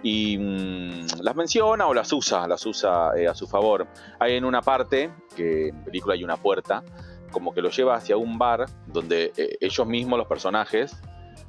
y 0.00 0.38
mm, 0.38 1.06
las 1.22 1.34
menciona 1.34 1.86
o 1.88 1.92
las 1.92 2.12
usa, 2.12 2.46
las 2.46 2.64
usa 2.64 3.10
eh, 3.16 3.26
a 3.26 3.34
su 3.34 3.48
favor. 3.48 3.88
Hay 4.20 4.34
en 4.36 4.44
una 4.44 4.62
parte, 4.62 5.10
que 5.34 5.68
en 5.68 5.82
película 5.84 6.14
hay 6.14 6.22
una 6.22 6.36
puerta, 6.36 6.84
como 7.30 7.52
que 7.52 7.62
lo 7.62 7.70
lleva 7.70 7.94
hacia 7.94 8.16
un 8.16 8.38
bar 8.38 8.66
donde 8.86 9.32
eh, 9.36 9.58
ellos 9.60 9.86
mismos, 9.86 10.18
los 10.18 10.26
personajes, 10.26 10.96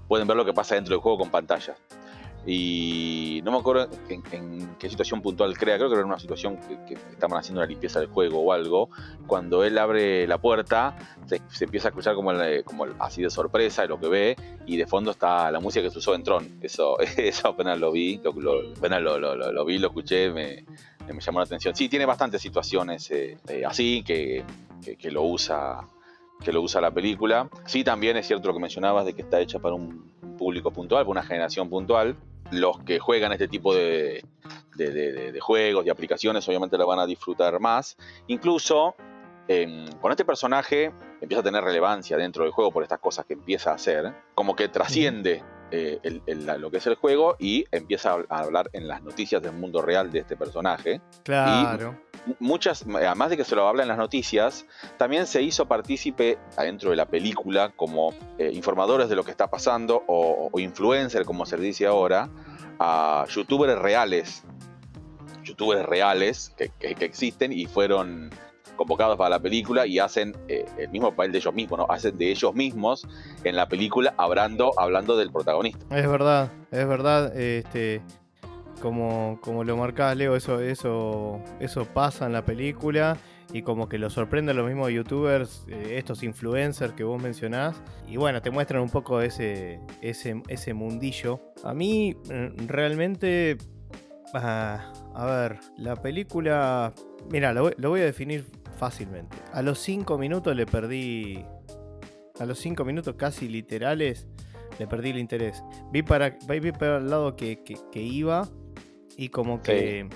pueden 0.08 0.28
ver 0.28 0.38
lo 0.38 0.46
que 0.46 0.54
pasa 0.54 0.76
dentro 0.76 0.96
del 0.96 1.02
juego 1.02 1.20
con 1.20 1.30
pantallas. 1.30 1.78
Y 2.46 3.42
no 3.44 3.52
me 3.52 3.58
acuerdo 3.58 3.90
en, 4.10 4.76
qué 4.80 4.90
situación 4.90 5.22
puntual 5.22 5.58
crea, 5.58 5.78
creo 5.78 5.90
que 5.90 5.96
era 5.96 6.06
una 6.06 6.20
situación 6.20 6.58
que, 6.88 6.94
estaban 6.94 7.38
haciendo 7.38 7.62
una 7.62 7.68
limpieza 7.68 8.00
del 8.00 8.10
juego 8.10 8.40
o 8.40 8.54
algo. 8.54 8.90
Cuando 9.28 9.64
él 9.64 9.78
abre 9.78 10.26
la 10.26 10.38
puerta, 10.38 10.98
se, 11.26 11.66
empieza 11.66 11.90
a 11.90 11.90
escuchar 11.90 12.16
como, 12.16 12.32
como 12.64 12.86
así 13.00 13.22
de 13.22 13.30
sorpresa 13.30 13.86
lo 13.86 14.00
que 14.00 14.08
ve, 14.08 14.36
y 14.66 14.78
de 14.78 14.88
fondo 14.88 15.12
está 15.12 15.52
la 15.52 15.60
música 15.60 15.84
que 15.84 15.92
se 15.92 16.00
usó 16.00 16.16
en 16.16 16.24
Tron. 16.24 16.60
Eso, 16.62 16.98
eso 17.18 17.50
apenas 17.50 17.80
lo 17.80 17.92
vi, 17.92 18.20
lo, 18.24 18.72
apenas 18.78 19.02
lo, 19.02 19.66
vi, 19.66 19.78
lo 19.78 19.88
escuché, 19.88 20.32
me, 20.32 20.66
me, 21.08 21.20
llamó 21.20 21.40
la 21.40 21.46
atención. 21.46 21.76
Sí, 21.76 21.90
tiene 21.90 22.06
bastantes 22.06 22.42
situaciones 22.42 23.12
eh, 23.12 23.38
eh, 23.48 23.64
así 23.66 24.02
que, 24.04 24.44
que, 24.98 25.12
lo 25.12 25.24
usa 25.24 25.82
que 26.44 26.54
lo 26.54 26.62
usa 26.62 26.80
la 26.80 26.92
película. 26.92 27.50
Sí, 27.66 27.84
también 27.84 28.16
es 28.16 28.26
cierto 28.26 28.48
lo 28.48 28.54
que 28.54 28.62
mencionabas 28.62 29.06
de 29.06 29.14
que 29.14 29.24
está 29.24 29.42
hecha 29.42 29.60
para 29.60 29.76
un 29.76 30.10
público 30.38 30.72
puntual, 30.72 31.04
para 31.04 31.12
una 31.12 31.24
generación 31.24 31.70
puntual 31.70 32.16
los 32.52 32.80
que 32.84 33.00
juegan 33.00 33.32
este 33.32 33.48
tipo 33.48 33.74
de, 33.74 34.24
juegos 35.42 35.86
y 35.86 35.90
aplicaciones 35.90 36.48
obviamente 36.48 36.78
la 36.78 36.86
van 36.86 37.00
a 37.00 37.06
disfrutar 37.06 37.60
más. 37.60 37.98
Incluso 38.28 38.96
em, 39.48 39.88
con 40.00 40.12
este 40.12 40.26
personaje 40.26 40.92
empieza 41.22 41.42
a 41.42 41.44
tener 41.44 41.64
relevancia 41.64 42.18
dentro 42.18 42.44
del 42.44 42.52
juego 42.52 42.72
por 42.72 42.84
estas 42.84 43.00
cosas 43.00 43.26
que 43.26 43.34
empieza 43.34 43.72
a 43.72 43.76
hacer, 43.76 44.14
como 44.36 44.56
que 44.56 44.68
trasciende 44.70 45.44
eh, 45.72 46.00
lo 46.60 46.72
que 46.72 46.78
es 46.78 46.88
el 46.88 46.96
juego 46.96 47.36
y 47.40 47.66
empieza 47.72 48.16
a 48.30 48.40
hablar 48.40 48.70
en 48.74 48.88
las 48.88 49.02
noticias 49.04 49.42
del 49.42 49.54
mundo 49.54 49.82
real 49.82 50.12
de 50.12 50.20
este 50.20 50.36
personaje. 50.36 51.02
Claro. 51.24 51.96
muchas, 52.40 52.86
además 52.88 53.30
de 53.30 53.38
que 53.38 53.44
se 53.44 53.56
lo 53.56 53.68
habla 53.68 53.84
en 53.84 53.90
las 53.90 53.98
noticias, 53.98 54.66
también 54.98 55.28
se 55.28 55.42
hizo 55.42 55.68
partícipe 55.68 56.38
adentro 56.58 56.90
de 56.90 56.96
la 56.96 57.06
película 57.06 57.72
como 57.76 58.14
eh, 58.38 58.52
informadores 58.54 59.10
de 59.10 59.16
lo 59.16 59.24
que 59.24 59.32
está 59.32 59.50
pasando 59.50 60.04
o, 60.08 60.50
o 60.52 60.60
influencer, 60.60 61.26
como 61.26 61.46
se 61.46 61.58
dice 61.58 61.86
ahora, 61.86 62.30
a 62.80 63.26
youtubers 63.30 63.80
reales. 63.80 64.44
Youtubers 65.44 65.86
reales 65.86 66.54
que 66.58 66.96
existen 67.00 67.52
y 67.52 67.66
fueron 67.66 68.30
convocados 68.80 69.18
para 69.18 69.32
la 69.32 69.40
película 69.42 69.86
y 69.86 70.00
hacen 70.00 70.34
eh, 70.48 70.64
el 70.78 70.90
mismo 70.90 71.10
papel 71.10 71.34
de 71.34 71.40
ellos 71.40 71.54
mismos, 71.54 71.80
¿no? 71.80 71.86
Hacen 71.90 72.18
de 72.18 72.32
ellos 72.32 72.56
mismos 72.56 73.06
en 73.44 73.58
la 73.58 73.68
película 73.68 74.14
hablando, 74.16 74.72
hablando 74.78 75.18
del 75.18 75.32
protagonista. 75.34 75.86
Es 75.94 76.10
verdad, 76.10 76.50
es 76.72 76.88
verdad, 76.88 77.38
este, 77.38 78.02
como, 78.82 79.38
como 79.42 79.66
lo 79.66 79.76
marcás, 79.76 80.16
Leo, 80.16 80.34
eso, 80.38 80.62
eso, 80.62 81.42
eso 81.60 81.84
pasa 81.94 82.26
en 82.26 82.32
la 82.32 82.46
película 82.46 83.18
y 83.52 83.64
como 83.64 83.90
que 83.90 83.98
lo 83.98 84.10
sorprenden 84.10 84.56
los 84.56 84.66
mismos 84.66 84.92
youtubers, 84.92 85.66
eh, 85.68 85.98
estos 85.98 86.24
influencers 86.24 86.94
que 86.94 87.04
vos 87.04 87.22
mencionás, 87.22 87.82
y 88.08 88.16
bueno, 88.16 88.42
te 88.42 88.50
muestran 88.50 88.82
un 88.82 88.90
poco 88.90 89.20
ese, 89.20 89.82
ese, 90.02 90.42
ese 90.48 90.74
mundillo. 90.74 91.42
A 91.66 91.74
mí 91.74 92.16
mm, 92.16 92.68
realmente, 92.68 93.58
ah, 94.34 94.94
a 95.14 95.26
ver, 95.26 95.60
la 95.76 95.98
película, 95.98 96.94
mira, 97.30 97.52
lo 97.52 97.90
voy 97.90 98.00
a 98.00 98.06
definir 98.06 98.46
fácilmente. 98.80 99.38
A 99.54 99.62
los 99.62 99.80
5 99.80 100.18
minutos 100.18 100.56
le 100.56 100.66
perdí. 100.66 101.46
A 102.40 102.46
los 102.46 102.58
5 102.60 102.86
minutos 102.86 103.16
casi 103.16 103.50
literales 103.50 104.28
le 104.80 104.88
perdí 104.88 105.10
el 105.10 105.20
interés. 105.20 105.62
Vi 105.92 106.02
para, 106.02 106.38
vi 106.48 106.72
para 106.72 106.98
el 106.98 107.10
lado 107.10 107.36
que, 107.36 107.60
iba 107.94 108.48
y 109.18 109.28
como 109.28 109.62
que 109.62 110.08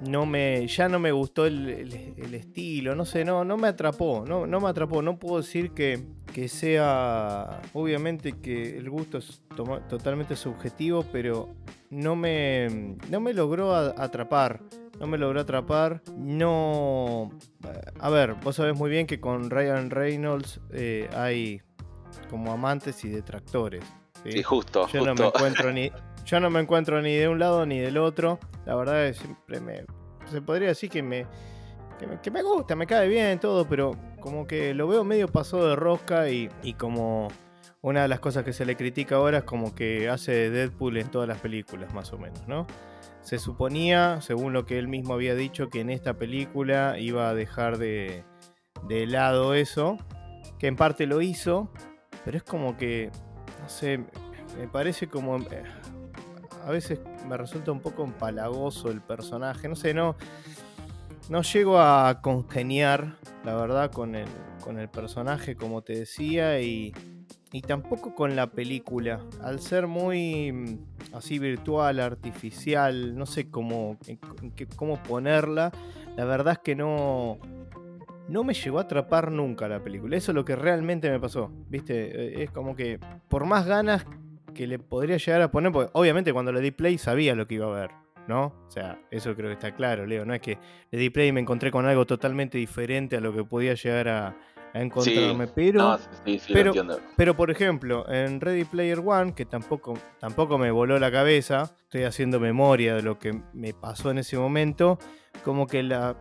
no 0.00 0.24
me, 0.24 0.66
ya 0.68 0.88
no 0.88 1.00
me 1.00 1.10
gustó 1.10 1.44
el, 1.44 1.92
estilo, 2.32 2.94
no 2.94 3.04
sé, 3.04 3.24
no, 3.24 3.44
no 3.44 3.56
me 3.56 3.66
atrapó, 3.66 4.24
no, 4.24 4.46
no 4.46 4.60
me 4.60 4.68
atrapó. 4.68 5.02
No 5.02 5.18
puedo 5.18 5.38
decir 5.38 5.72
que, 5.72 6.04
que 6.32 6.48
sea, 6.48 7.60
obviamente 7.72 8.34
que 8.40 8.78
el 8.78 8.88
gusto 8.88 9.18
es 9.18 9.42
totalmente 9.88 10.36
subjetivo, 10.36 11.04
pero 11.10 11.48
no 11.90 12.14
me, 12.14 12.96
no 13.10 13.20
me 13.20 13.34
logró 13.34 13.74
atrapar 13.74 14.60
no 15.02 15.08
me 15.08 15.18
logró 15.18 15.40
atrapar. 15.40 16.00
No. 16.16 17.30
A 17.98 18.08
ver, 18.08 18.34
vos 18.34 18.54
sabés 18.54 18.76
muy 18.76 18.88
bien 18.88 19.08
que 19.08 19.20
con 19.20 19.50
Ryan 19.50 19.90
Reynolds 19.90 20.60
eh, 20.70 21.10
hay 21.12 21.60
como 22.30 22.52
amantes 22.52 23.04
y 23.04 23.08
detractores. 23.08 23.84
¿sí? 24.24 24.44
justo. 24.44 24.86
Yo 24.86 25.04
no 25.04 25.16
me 25.16 25.26
encuentro 25.26 25.72
ni. 25.72 25.90
Yo 26.24 26.38
no 26.38 26.50
me 26.50 26.60
encuentro 26.60 27.02
ni 27.02 27.16
de 27.16 27.26
un 27.26 27.40
lado 27.40 27.66
ni 27.66 27.80
del 27.80 27.98
otro. 27.98 28.38
La 28.64 28.76
verdad 28.76 29.04
es 29.04 29.16
siempre 29.16 29.58
me. 29.58 29.84
Se 30.30 30.40
podría 30.40 30.68
decir 30.68 30.88
que 30.88 31.02
me, 31.02 31.26
que 32.22 32.30
me. 32.30 32.42
gusta, 32.44 32.76
me 32.76 32.86
cae 32.86 33.08
bien 33.08 33.40
todo, 33.40 33.66
pero 33.68 33.96
como 34.20 34.46
que 34.46 34.72
lo 34.72 34.86
veo 34.86 35.02
medio 35.02 35.26
pasado 35.26 35.68
de 35.68 35.74
rosca 35.74 36.30
y, 36.30 36.48
y 36.62 36.74
como. 36.74 37.26
Una 37.80 38.02
de 38.02 38.08
las 38.08 38.20
cosas 38.20 38.44
que 38.44 38.52
se 38.52 38.64
le 38.64 38.76
critica 38.76 39.16
ahora 39.16 39.38
es 39.38 39.44
como 39.44 39.74
que 39.74 40.08
hace 40.08 40.50
Deadpool 40.50 40.98
en 40.98 41.10
todas 41.10 41.26
las 41.26 41.40
películas, 41.40 41.92
más 41.92 42.12
o 42.12 42.18
menos, 42.18 42.46
¿no? 42.46 42.64
Se 43.22 43.38
suponía, 43.38 44.20
según 44.20 44.52
lo 44.52 44.66
que 44.66 44.78
él 44.78 44.88
mismo 44.88 45.14
había 45.14 45.34
dicho, 45.34 45.70
que 45.70 45.80
en 45.80 45.90
esta 45.90 46.14
película 46.14 46.98
iba 46.98 47.28
a 47.28 47.34
dejar 47.34 47.78
de, 47.78 48.24
de 48.88 49.06
lado 49.06 49.54
eso, 49.54 49.96
que 50.58 50.66
en 50.66 50.76
parte 50.76 51.06
lo 51.06 51.22
hizo, 51.22 51.70
pero 52.24 52.36
es 52.36 52.42
como 52.42 52.76
que, 52.76 53.10
no 53.60 53.68
sé, 53.68 53.98
me 54.58 54.68
parece 54.68 55.08
como... 55.08 55.38
Eh, 55.38 55.62
a 56.64 56.70
veces 56.70 57.00
me 57.28 57.36
resulta 57.36 57.72
un 57.72 57.80
poco 57.80 58.04
empalagoso 58.04 58.90
el 58.90 59.00
personaje, 59.00 59.68
no 59.68 59.74
sé, 59.74 59.94
no, 59.94 60.16
no 61.28 61.42
llego 61.42 61.80
a 61.80 62.20
congeniar, 62.20 63.16
la 63.44 63.56
verdad, 63.56 63.90
con 63.90 64.14
el, 64.14 64.28
con 64.62 64.78
el 64.78 64.88
personaje, 64.88 65.56
como 65.56 65.82
te 65.82 65.94
decía, 65.94 66.60
y, 66.60 66.94
y 67.52 67.62
tampoco 67.62 68.14
con 68.14 68.36
la 68.36 68.48
película. 68.48 69.24
Al 69.42 69.60
ser 69.60 69.86
muy 69.86 70.78
así 71.12 71.38
virtual, 71.38 72.00
artificial, 72.00 73.16
no 73.16 73.26
sé 73.26 73.50
cómo, 73.50 73.98
cómo 74.76 75.02
ponerla, 75.02 75.72
la 76.16 76.24
verdad 76.24 76.54
es 76.54 76.58
que 76.60 76.74
no, 76.74 77.38
no 78.28 78.44
me 78.44 78.54
llegó 78.54 78.78
a 78.78 78.82
atrapar 78.82 79.30
nunca 79.30 79.68
la 79.68 79.82
película. 79.82 80.16
Eso 80.16 80.32
es 80.32 80.34
lo 80.34 80.44
que 80.44 80.56
realmente 80.56 81.10
me 81.10 81.20
pasó. 81.20 81.50
¿Viste? 81.68 82.40
Eh, 82.40 82.42
es 82.44 82.50
como 82.50 82.74
que 82.74 82.98
por 83.28 83.44
más 83.44 83.66
ganas 83.66 84.06
que 84.54 84.66
le 84.66 84.78
podría 84.78 85.16
llegar 85.16 85.42
a 85.42 85.50
poner, 85.50 85.72
porque 85.72 85.90
obviamente 85.94 86.32
cuando 86.32 86.52
le 86.52 86.60
di 86.60 86.70
play 86.70 86.98
sabía 86.98 87.34
lo 87.34 87.46
que 87.46 87.54
iba 87.54 87.66
a 87.66 87.80
ver. 87.80 87.90
¿No? 88.28 88.54
O 88.68 88.70
sea, 88.70 89.00
eso 89.10 89.34
creo 89.34 89.48
que 89.48 89.54
está 89.54 89.74
claro, 89.74 90.06
Leo. 90.06 90.24
No 90.24 90.32
es 90.32 90.40
que 90.40 90.56
le 90.92 90.98
di 90.98 91.10
play 91.10 91.28
y 91.28 91.32
me 91.32 91.40
encontré 91.40 91.72
con 91.72 91.86
algo 91.86 92.06
totalmente 92.06 92.56
diferente 92.56 93.16
a 93.16 93.20
lo 93.20 93.34
que 93.34 93.42
podía 93.42 93.74
llegar 93.74 94.08
a, 94.08 94.36
encontrarme. 94.74 95.46
pero, 95.48 95.98
pero, 96.52 96.72
pero, 97.16 97.36
por 97.36 97.50
ejemplo, 97.50 98.10
en 98.10 98.40
Ready 98.40 98.64
Player 98.64 99.00
One, 99.04 99.34
que 99.34 99.44
tampoco, 99.44 99.98
tampoco 100.18 100.58
me 100.58 100.70
voló 100.70 100.98
la 100.98 101.10
cabeza, 101.10 101.74
estoy 101.84 102.04
haciendo 102.04 102.40
memoria 102.40 102.94
de 102.94 103.02
lo 103.02 103.18
que 103.18 103.40
me 103.52 103.74
pasó 103.74 104.10
en 104.10 104.18
ese 104.18 104.38
momento, 104.38 104.98
como 105.44 105.66
que 105.66 105.82
la. 105.82 106.16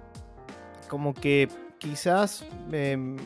como 0.88 1.14
que 1.14 1.48
quizás 1.78 2.46
me, 2.70 3.18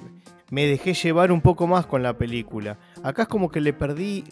dejé 0.50 0.94
llevar 0.94 1.32
un 1.32 1.42
poco 1.42 1.68
más 1.68 1.86
con 1.86 2.04
la 2.04 2.18
película. 2.18 2.78
Acá 3.04 3.24
es 3.24 3.28
como 3.28 3.50
que 3.50 3.62
le 3.62 3.74
perdí. 3.74 4.24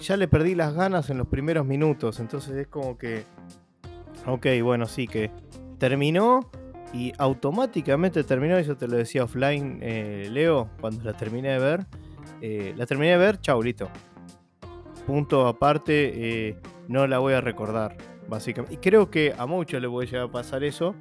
Ya 0.00 0.16
le 0.16 0.28
perdí 0.28 0.54
las 0.54 0.72
ganas 0.72 1.10
en 1.10 1.18
los 1.18 1.28
primeros 1.28 1.66
minutos. 1.66 2.20
Entonces 2.20 2.56
es 2.56 2.66
como 2.68 2.96
que. 2.96 3.24
Ok, 4.26 4.46
bueno, 4.62 4.86
sí, 4.86 5.06
que 5.06 5.30
terminó 5.78 6.50
y 6.92 7.12
automáticamente 7.18 8.24
terminó, 8.24 8.56
eso 8.56 8.76
te 8.76 8.88
lo 8.88 8.96
decía 8.96 9.24
offline 9.24 9.78
eh, 9.80 10.28
Leo, 10.30 10.70
cuando 10.80 11.04
la 11.04 11.12
terminé 11.16 11.50
de 11.50 11.58
ver. 11.58 11.86
Eh, 12.40 12.74
la 12.76 12.86
terminé 12.86 13.12
de 13.12 13.18
ver, 13.18 13.40
chau, 13.40 13.62
listo. 13.62 13.88
Punto 15.06 15.46
aparte, 15.46 16.48
eh, 16.48 16.56
no 16.88 17.06
la 17.06 17.18
voy 17.18 17.34
a 17.34 17.40
recordar, 17.40 17.96
básicamente. 18.28 18.74
Y 18.74 18.78
creo 18.78 19.10
que 19.10 19.34
a 19.36 19.46
muchos 19.46 19.80
les 19.80 19.90
voy 19.90 20.06
a 20.06 20.10
llegar 20.10 20.26
a 20.26 20.32
pasar 20.32 20.64
eso, 20.64 20.94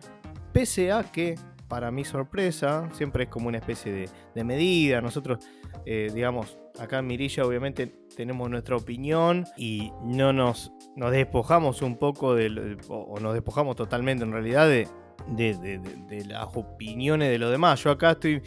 pese 0.54 0.92
a 0.92 1.04
que, 1.04 1.36
para 1.68 1.92
mi 1.92 2.06
sorpresa, 2.06 2.88
siempre 2.94 3.24
es 3.24 3.30
como 3.30 3.48
una 3.48 3.58
especie 3.58 4.08
de, 4.36 4.44
medida. 4.44 5.02
Nosotros, 5.02 5.40
digamos, 5.86 6.58
acá 6.80 7.00
en 7.00 7.08
Mirilla 7.08 7.46
obviamente 7.46 7.88
tenemos 8.16 8.50
nuestra 8.50 8.78
opinión 8.78 9.46
y 9.58 9.92
no 10.04 10.34
nos, 10.34 10.72
nos 10.96 11.12
despojamos 11.12 11.82
un 11.82 11.98
poco 11.98 12.36
de, 12.36 12.78
o 12.88 13.20
nos 13.20 13.34
despojamos 13.34 13.76
totalmente 13.76 14.24
en 14.24 14.32
realidad 14.32 14.68
de, 14.68 14.88
de, 15.28 16.26
las 16.28 16.48
opiniones 16.56 17.30
de 17.30 17.38
los 17.38 17.52
demás. 17.52 17.84
Yo 17.84 17.92
acá 17.92 18.12
estoy, 18.12 18.42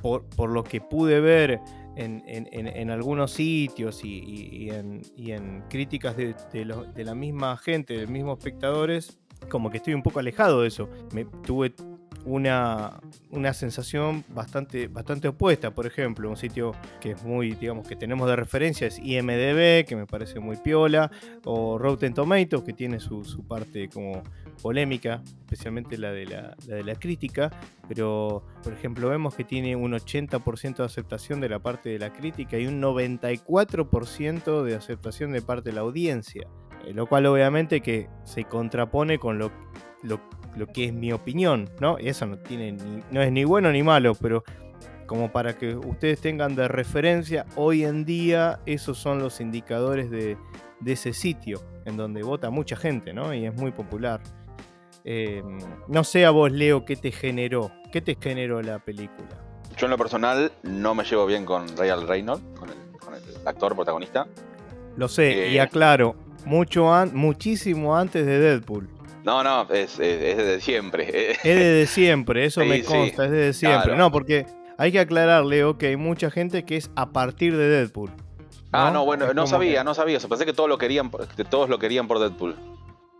por, 0.00 0.50
lo 0.50 0.64
que 0.64 0.80
pude 0.80 1.20
ver 1.20 1.60
en, 1.96 2.90
algunos 2.90 3.32
sitios 3.32 4.04
y, 4.04 4.70
en, 4.70 5.64
críticas 5.68 6.16
de, 6.16 6.34
la 7.04 7.14
misma 7.14 7.56
gente, 7.56 7.94
de 7.94 8.02
los 8.02 8.10
mismos 8.10 8.38
espectadores, 8.38 9.18
como 9.48 9.70
que 9.70 9.78
estoy 9.78 9.94
un 9.94 10.02
poco 10.02 10.20
alejado 10.20 10.62
de 10.62 10.68
eso. 10.68 10.88
Me 11.12 11.24
tuve 11.24 11.74
una, 12.24 13.00
una 13.30 13.52
sensación 13.52 14.24
bastante, 14.28 14.88
bastante 14.88 15.28
opuesta. 15.28 15.72
Por 15.72 15.86
ejemplo, 15.86 16.28
un 16.28 16.36
sitio 16.36 16.72
que 17.00 17.12
es 17.12 17.22
muy, 17.22 17.52
digamos, 17.52 17.86
que 17.86 17.96
tenemos 17.96 18.28
de 18.28 18.36
referencia 18.36 18.86
es 18.86 18.98
IMDB, 18.98 19.84
que 19.86 19.96
me 19.96 20.06
parece 20.06 20.40
muy 20.40 20.56
piola, 20.56 21.10
o 21.44 21.78
Rotten 21.78 22.14
Tomatoes, 22.14 22.64
que 22.64 22.72
tiene 22.72 23.00
su, 23.00 23.24
su 23.24 23.46
parte 23.46 23.88
como 23.88 24.22
polémica, 24.62 25.22
especialmente 25.40 25.98
la 25.98 26.12
de 26.12 26.26
la, 26.26 26.56
de 26.66 26.82
la 26.84 26.94
crítica, 26.94 27.50
pero 27.88 28.44
por 28.62 28.72
ejemplo 28.72 29.08
vemos 29.08 29.34
que 29.34 29.44
tiene 29.44 29.76
un 29.76 29.92
80% 29.92 30.76
de 30.76 30.84
aceptación 30.84 31.40
de 31.40 31.48
la 31.48 31.58
parte 31.58 31.90
de 31.90 31.98
la 31.98 32.12
crítica 32.12 32.58
y 32.58 32.66
un 32.66 32.80
94% 32.80 34.62
de 34.62 34.74
aceptación 34.74 35.32
de 35.32 35.42
parte 35.42 35.70
de 35.70 35.74
la 35.76 35.82
audiencia, 35.82 36.46
eh, 36.86 36.92
lo 36.92 37.06
cual 37.06 37.26
obviamente 37.26 37.80
que 37.80 38.08
se 38.24 38.44
contrapone 38.44 39.18
con 39.18 39.38
lo, 39.38 39.50
lo, 40.02 40.20
lo 40.56 40.66
que 40.66 40.84
es 40.86 40.92
mi 40.92 41.12
opinión, 41.12 41.68
¿no? 41.80 41.98
Y 41.98 42.08
eso 42.08 42.26
no, 42.26 42.38
tiene 42.38 42.72
ni- 42.72 43.02
no 43.10 43.22
es 43.22 43.32
ni 43.32 43.44
bueno 43.44 43.70
ni 43.72 43.82
malo, 43.82 44.14
pero 44.14 44.44
como 45.06 45.30
para 45.30 45.56
que 45.58 45.76
ustedes 45.76 46.20
tengan 46.20 46.54
de 46.56 46.66
referencia, 46.68 47.44
hoy 47.56 47.84
en 47.84 48.04
día 48.04 48.60
esos 48.64 48.96
son 48.98 49.18
los 49.18 49.40
indicadores 49.40 50.10
de, 50.10 50.38
de 50.80 50.92
ese 50.92 51.12
sitio, 51.12 51.60
en 51.84 51.96
donde 51.98 52.22
vota 52.22 52.48
mucha 52.50 52.74
gente, 52.76 53.12
¿no? 53.12 53.34
Y 53.34 53.44
es 53.44 53.54
muy 53.54 53.70
popular. 53.70 54.22
Eh, 55.04 55.42
no 55.88 56.02
sé 56.04 56.24
a 56.24 56.30
vos, 56.30 56.50
Leo, 56.50 56.84
qué 56.84 56.96
te 56.96 57.12
generó, 57.12 57.70
qué 57.92 58.00
te 58.00 58.16
generó 58.20 58.62
la 58.62 58.78
película. 58.78 59.28
Yo 59.76 59.86
en 59.86 59.90
lo 59.90 59.98
personal 59.98 60.50
no 60.62 60.94
me 60.94 61.04
llevo 61.04 61.26
bien 61.26 61.44
con 61.44 61.66
Ryan 61.76 62.06
Reynolds, 62.06 62.42
con 62.58 62.70
el, 62.70 62.76
con 62.98 63.14
el 63.14 63.22
actor 63.46 63.74
protagonista. 63.74 64.26
Lo 64.96 65.08
sé, 65.08 65.48
y 65.50 65.56
Eh. 65.56 65.60
aclaro, 65.60 66.14
mucho 66.46 66.92
an- 66.94 67.10
muchísimo 67.14 67.96
antes 67.96 68.24
de 68.24 68.38
Deadpool. 68.38 68.88
No, 69.24 69.42
no, 69.42 69.62
es, 69.72 69.98
es, 69.98 70.22
es 70.22 70.36
desde 70.36 70.60
siempre. 70.60 71.32
Es 71.32 71.42
desde 71.42 71.86
siempre, 71.86 72.44
eso 72.44 72.60
Sí, 72.62 72.68
me 72.68 72.76
sí. 72.82 72.84
consta, 72.84 73.24
es 73.26 73.30
desde 73.30 73.52
siempre. 73.52 73.82
Claro. 73.84 73.98
No, 73.98 74.10
porque 74.12 74.46
hay 74.78 74.92
que 74.92 75.00
aclarar, 75.00 75.44
Leo, 75.44 75.76
que 75.76 75.88
hay 75.88 75.96
mucha 75.96 76.30
gente 76.30 76.64
que 76.64 76.76
es 76.76 76.90
a 76.94 77.10
partir 77.10 77.56
de 77.56 77.68
Deadpool. 77.68 78.10
ah, 78.72 78.90
no, 78.92 79.04
bueno, 79.04 79.26
Es 79.26 79.34
no 79.34 79.46
sabía, 79.46 79.80
que- 79.80 79.84
no 79.84 79.94
sabía 79.94 80.16
eso. 80.18 80.28
Pensé 80.28 80.46
que 80.46 80.52
todos 80.52 80.68
lo 80.68 80.78
querían, 80.78 81.10
que 81.36 81.44
todos 81.44 81.68
lo 81.68 81.78
querían 81.78 82.06
por 82.06 82.18
Deadpool. 82.20 82.54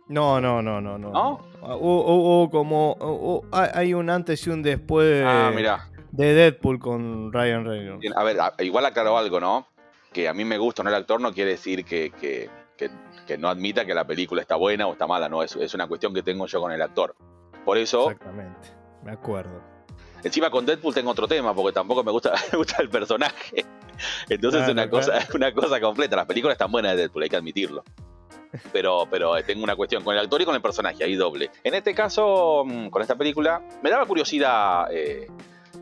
No, 0.06 0.38
no, 0.40 0.60
no, 0.62 0.80
no, 0.82 0.98
no. 0.98 1.10
¿No? 1.10 1.40
Ah, 1.66 1.76
hubo 1.76 2.50
como. 2.50 3.42
hay- 3.52 3.94
un 3.94 4.10
antes 4.10 4.46
y 4.46 4.50
un 4.50 4.62
después 4.62 5.06
de, 5.08 5.24
Ah, 5.24 5.88
de 6.12 6.34
Deadpool 6.34 6.78
con 6.78 7.32
Ryan 7.32 7.64
Reynolds. 7.64 8.06
A 8.16 8.22
ver, 8.22 8.36
igual 8.60 8.86
aclaro 8.86 9.16
algo, 9.18 9.40
¿no? 9.40 9.66
Que 10.12 10.28
a 10.28 10.34
mí 10.34 10.44
me 10.44 10.58
gusta 10.58 10.82
o 10.82 10.84
no 10.84 10.90
el 10.90 10.96
actor 10.96 11.20
no 11.20 11.32
quiere 11.32 11.50
decir 11.52 11.84
que, 11.84 12.10
que, 12.10 12.48
que- 12.76 12.90
que 13.26 13.38
no 13.38 13.48
admita 13.48 13.84
que 13.84 13.94
la 13.94 14.06
película 14.06 14.40
está 14.42 14.54
buena 14.56 14.86
o 14.86 14.92
está 14.92 15.06
mala, 15.06 15.28
no, 15.28 15.42
es, 15.42 15.56
es 15.56 15.72
una 15.74 15.86
cuestión 15.88 16.12
que 16.14 16.22
tengo 16.22 16.46
yo 16.46 16.60
con 16.60 16.70
el 16.72 16.82
actor. 16.82 17.14
Por 17.64 17.78
eso, 17.78 18.10
Exactamente, 18.10 18.68
me 19.02 19.12
acuerdo. 19.12 19.60
encima 20.22 20.50
con 20.50 20.66
Deadpool 20.66 20.92
tengo 20.94 21.10
otro 21.10 21.26
tema, 21.26 21.54
porque 21.54 21.72
tampoco 21.72 22.04
me 22.04 22.12
gusta, 22.12 22.32
me 22.52 22.58
gusta 22.58 22.82
el 22.82 22.90
personaje. 22.90 23.64
Entonces 24.28 24.60
es 24.60 24.66
Claro, 24.66 24.72
una 24.72 24.90
cosa, 24.90 25.18
es 25.18 25.30
una 25.34 25.52
cosa 25.54 25.80
completa. 25.80 26.16
Las 26.16 26.26
películas 26.26 26.54
están 26.54 26.70
buenas 26.70 26.92
de 26.92 26.98
Deadpool, 26.98 27.22
hay 27.22 27.28
que 27.30 27.36
admitirlo. 27.36 27.82
Pero, 28.72 29.06
pero 29.10 29.36
eh, 29.36 29.42
tengo 29.42 29.64
una 29.64 29.76
cuestión 29.76 30.02
con 30.04 30.14
el 30.14 30.20
actor 30.20 30.40
y 30.40 30.44
con 30.44 30.54
el 30.54 30.62
personaje, 30.62 31.02
ahí 31.04 31.14
doble. 31.14 31.50
En 31.62 31.74
este 31.74 31.94
caso, 31.94 32.64
mm, 32.66 32.88
con 32.88 33.02
esta 33.02 33.16
película, 33.16 33.62
me 33.82 33.90
daba 33.90 34.06
curiosidad 34.06 34.86
eh, 34.92 35.26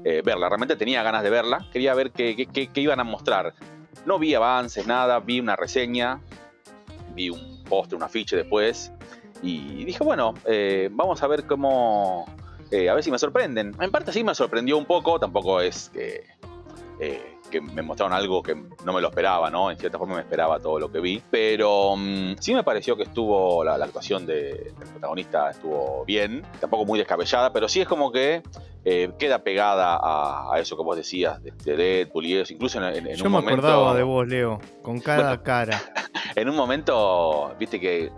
eh, 0.05 0.23
verla. 0.25 0.49
Realmente 0.49 0.76
tenía 0.76 1.02
ganas 1.02 1.23
de 1.23 1.31
verla. 1.31 1.69
Quería 1.73 1.95
ver 1.95 2.11
qué, 2.11 2.35
qué- 2.52 2.81
iban 2.81 3.00
a 3.00 3.05
mostrar. 3.05 3.55
No 4.07 4.19
vi 4.19 4.35
avances, 4.35 4.87
nada. 4.87 5.21
Vi 5.21 5.41
una 5.41 5.57
reseña. 5.57 6.21
Vi 7.14 7.31
un 7.31 7.62
póster, 7.64 7.97
un 7.97 8.02
afiche 8.02 8.37
después. 8.37 8.93
Y 9.43 9.85
dije, 9.85 10.02
bueno, 10.05 10.35
vamos 10.93 11.23
a 11.23 11.26
ver 11.26 11.47
cómo... 11.47 12.26
a 12.71 12.95
ver 12.95 13.02
si 13.02 13.11
me 13.11 13.19
sorprenden. 13.19 13.75
En 13.81 13.91
parte 13.91 14.12
sí 14.12 14.23
me 14.25 14.35
sorprendió 14.35 14.76
un 14.79 14.87
poco. 14.87 15.19
Tampoco 15.19 15.61
es 15.61 15.91
que... 15.91 16.25
que 17.53 17.61
me 17.61 17.83
mostraron 17.83 18.12
algo 18.12 18.43
que 18.43 18.57
no 18.57 18.93
me 18.93 19.01
lo 19.01 19.09
esperaba, 19.09 19.49
¿no? 19.51 19.71
En 19.71 19.79
cierta 19.79 19.99
forma 19.99 20.17
me 20.17 20.23
esperaba 20.23 20.59
todo 20.59 20.81
lo 20.81 20.91
que 20.91 20.99
vi. 20.99 21.23
Pero 21.31 21.95
mm, 21.97 22.35
sí 22.41 22.53
me 22.55 22.65
pareció 22.65 22.97
que 22.97 23.05
estuvo, 23.05 23.62
la, 23.62 23.79
la 23.79 23.85
actuación 23.85 24.27
de- 24.27 24.73
del 24.77 24.88
protagonista 24.91 25.51
estuvo 25.51 26.05
bien. 26.05 26.43
Tampoco 26.61 26.85
muy 26.85 26.99
descabellada, 26.99 27.53
pero 27.53 27.69
sí 27.69 27.81
es 27.81 27.87
como 27.87 28.11
que 28.11 28.43
eh, 28.85 29.12
queda 29.19 29.38
pegada 29.45 29.97
a, 30.03 30.53
a 30.55 30.59
eso 30.59 30.77
que 30.77 30.83
vos 30.83 30.97
decías, 30.97 31.41
de, 31.43 31.53
de 31.65 31.77
Deadpool 31.77 32.27
y 32.27 32.37
eso. 32.38 32.53
Incluso 32.53 32.79
en, 32.79 32.85
en- 32.97 33.07
en 33.07 33.15
Yo 33.17 33.27
un 33.27 33.31
me 33.33 33.38
momento... 33.38 33.67
acordaba 33.69 33.95
de 33.95 34.03
vos, 34.03 34.27
Leo, 34.27 34.59
con 34.83 34.99
cada 35.01 35.29
Bueno. 35.29 35.43
cara. 35.45 35.81
En 36.35 36.49
un 36.49 36.57
momento, 36.57 37.55
viste 37.59 37.79
que 37.79 38.11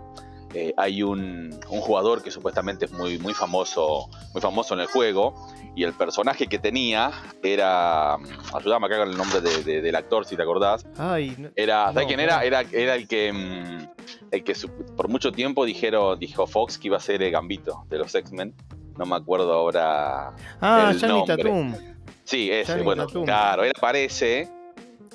eh, 0.53 0.73
hay 0.77 1.03
un, 1.03 1.49
un 1.69 1.81
jugador 1.81 2.21
que 2.23 2.31
supuestamente 2.31 2.85
es 2.85 2.91
muy, 2.91 3.17
muy 3.19 3.33
famoso, 3.33 4.09
muy 4.33 4.41
famoso 4.41 4.73
en 4.73 4.81
el 4.81 4.87
juego, 4.87 5.33
y 5.75 5.83
el 5.83 5.93
personaje 5.93 6.47
que 6.47 6.57
tenía 6.59 7.11
era, 7.43 8.15
ayúdame 8.53 8.85
acá 8.87 8.99
con 8.99 9.09
el 9.09 9.17
nombre 9.17 9.41
de- 9.41 9.63
de- 9.63 9.81
del 9.81 9.95
actor 9.95 10.25
si 10.25 10.35
te 10.37 10.43
acordás, 10.43 10.85
Ay, 10.97 11.35
no- 11.37 11.49
era, 11.55 11.87
¿sabes 11.87 12.03
No, 12.03 12.07
quién 12.07 12.19
era? 12.21 12.43
Era, 12.43 12.61
era 12.71 12.95
el 12.95 13.07
que, 13.07 13.33
mm, 13.33 13.87
el 14.31 14.43
que 14.43 14.53
por 14.95 15.09
mucho 15.09 15.31
tiempo 15.31 15.65
dijeron, 15.65 16.17
dijo 16.19 16.47
Fox 16.47 16.77
que 16.77 16.87
iba 16.87 16.97
a 16.97 17.01
ser 17.01 17.21
el 17.23 17.31
Gambito 17.31 17.83
de 17.89 17.97
los 17.97 18.13
X-Men. 18.15 18.53
No 18.97 19.05
me 19.05 19.17
acuerdo 19.17 19.51
ahora. 19.51 20.33
ah, 20.61 20.91
el 20.93 21.01
nombre. 21.05 21.35
Tatum. 21.37 21.75
Sí, 22.23 22.49
ese, 22.49 22.81
bueno, 22.81 23.05
Tatum. 23.05 23.25
claro, 23.25 23.63
él 23.65 23.73
aparece 23.77 24.47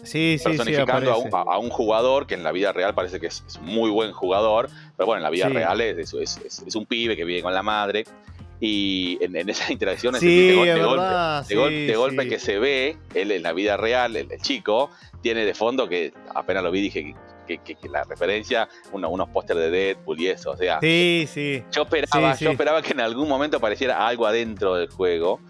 Sí, 0.04 0.38
sí, 0.38 0.38
sí, 0.38 0.44
personificando 0.44 1.12
a, 1.12 1.16
un, 1.18 1.30
a- 1.32 1.58
un 1.58 1.70
jugador 1.70 2.26
que 2.26 2.34
en 2.34 2.42
la 2.42 2.52
vida 2.52 2.72
real 2.72 2.94
parece 2.94 3.20
que 3.20 3.26
es, 3.28 3.42
es 3.46 3.60
muy 3.60 3.90
buen 3.90 4.12
jugador, 4.12 4.68
pero 4.96 5.06
bueno, 5.06 5.18
en 5.18 5.22
la 5.24 5.30
vida 5.30 5.48
Sí. 5.48 5.52
real 5.54 5.80
es, 5.80 6.12
es, 6.14 6.38
es- 6.44 6.62
es 6.66 6.74
un 6.74 6.86
pibe 6.86 7.16
que 7.16 7.24
vive 7.24 7.42
con 7.42 7.52
la 7.54 7.62
madre. 7.62 8.04
Y 8.62 9.16
en, 9.24 9.34
en 9.36 9.48
esas 9.48 9.70
interacciones 9.70 10.20
Sí, 10.20 10.26
de, 10.48 10.52
de 10.74 10.82
golpe, 10.82 11.54
de, 11.54 11.86
de 11.86 11.96
golpe 11.96 12.28
que 12.28 12.38
se 12.38 12.58
ve, 12.58 12.96
él 13.14 13.30
en 13.32 13.42
la 13.42 13.52
vida 13.52 13.76
real, 13.78 14.16
el, 14.16 14.30
el 14.30 14.40
chico, 14.42 14.90
tiene 15.22 15.44
de 15.46 15.54
fondo 15.54 15.88
que 15.88 16.12
apenas 16.34 16.62
lo 16.62 16.70
vi 16.70 16.82
dije 16.82 17.14
que, 17.46 17.58
que- 17.58 17.74
que 17.74 17.88
la 17.88 18.04
referencia, 18.04 18.68
uno- 18.92 19.08
unos 19.08 19.28
pósteres 19.30 19.62
de 19.64 19.70
Deadpool 19.70 20.20
y 20.20 20.26
eso, 20.28 20.50
o 20.52 20.56
sea, 20.58 20.78
Sí, 20.80 21.26
sí. 21.32 21.62
yo 21.72 21.82
esperaba, 21.82 22.36
yo 22.36 22.50
esperaba 22.50 22.82
que 22.82 22.92
en 22.92 23.00
algún 23.00 23.28
momento 23.28 23.56
apareciera 23.56 24.06
algo 24.06 24.26
adentro 24.26 24.74
del 24.76 24.88
juego. 24.90 25.40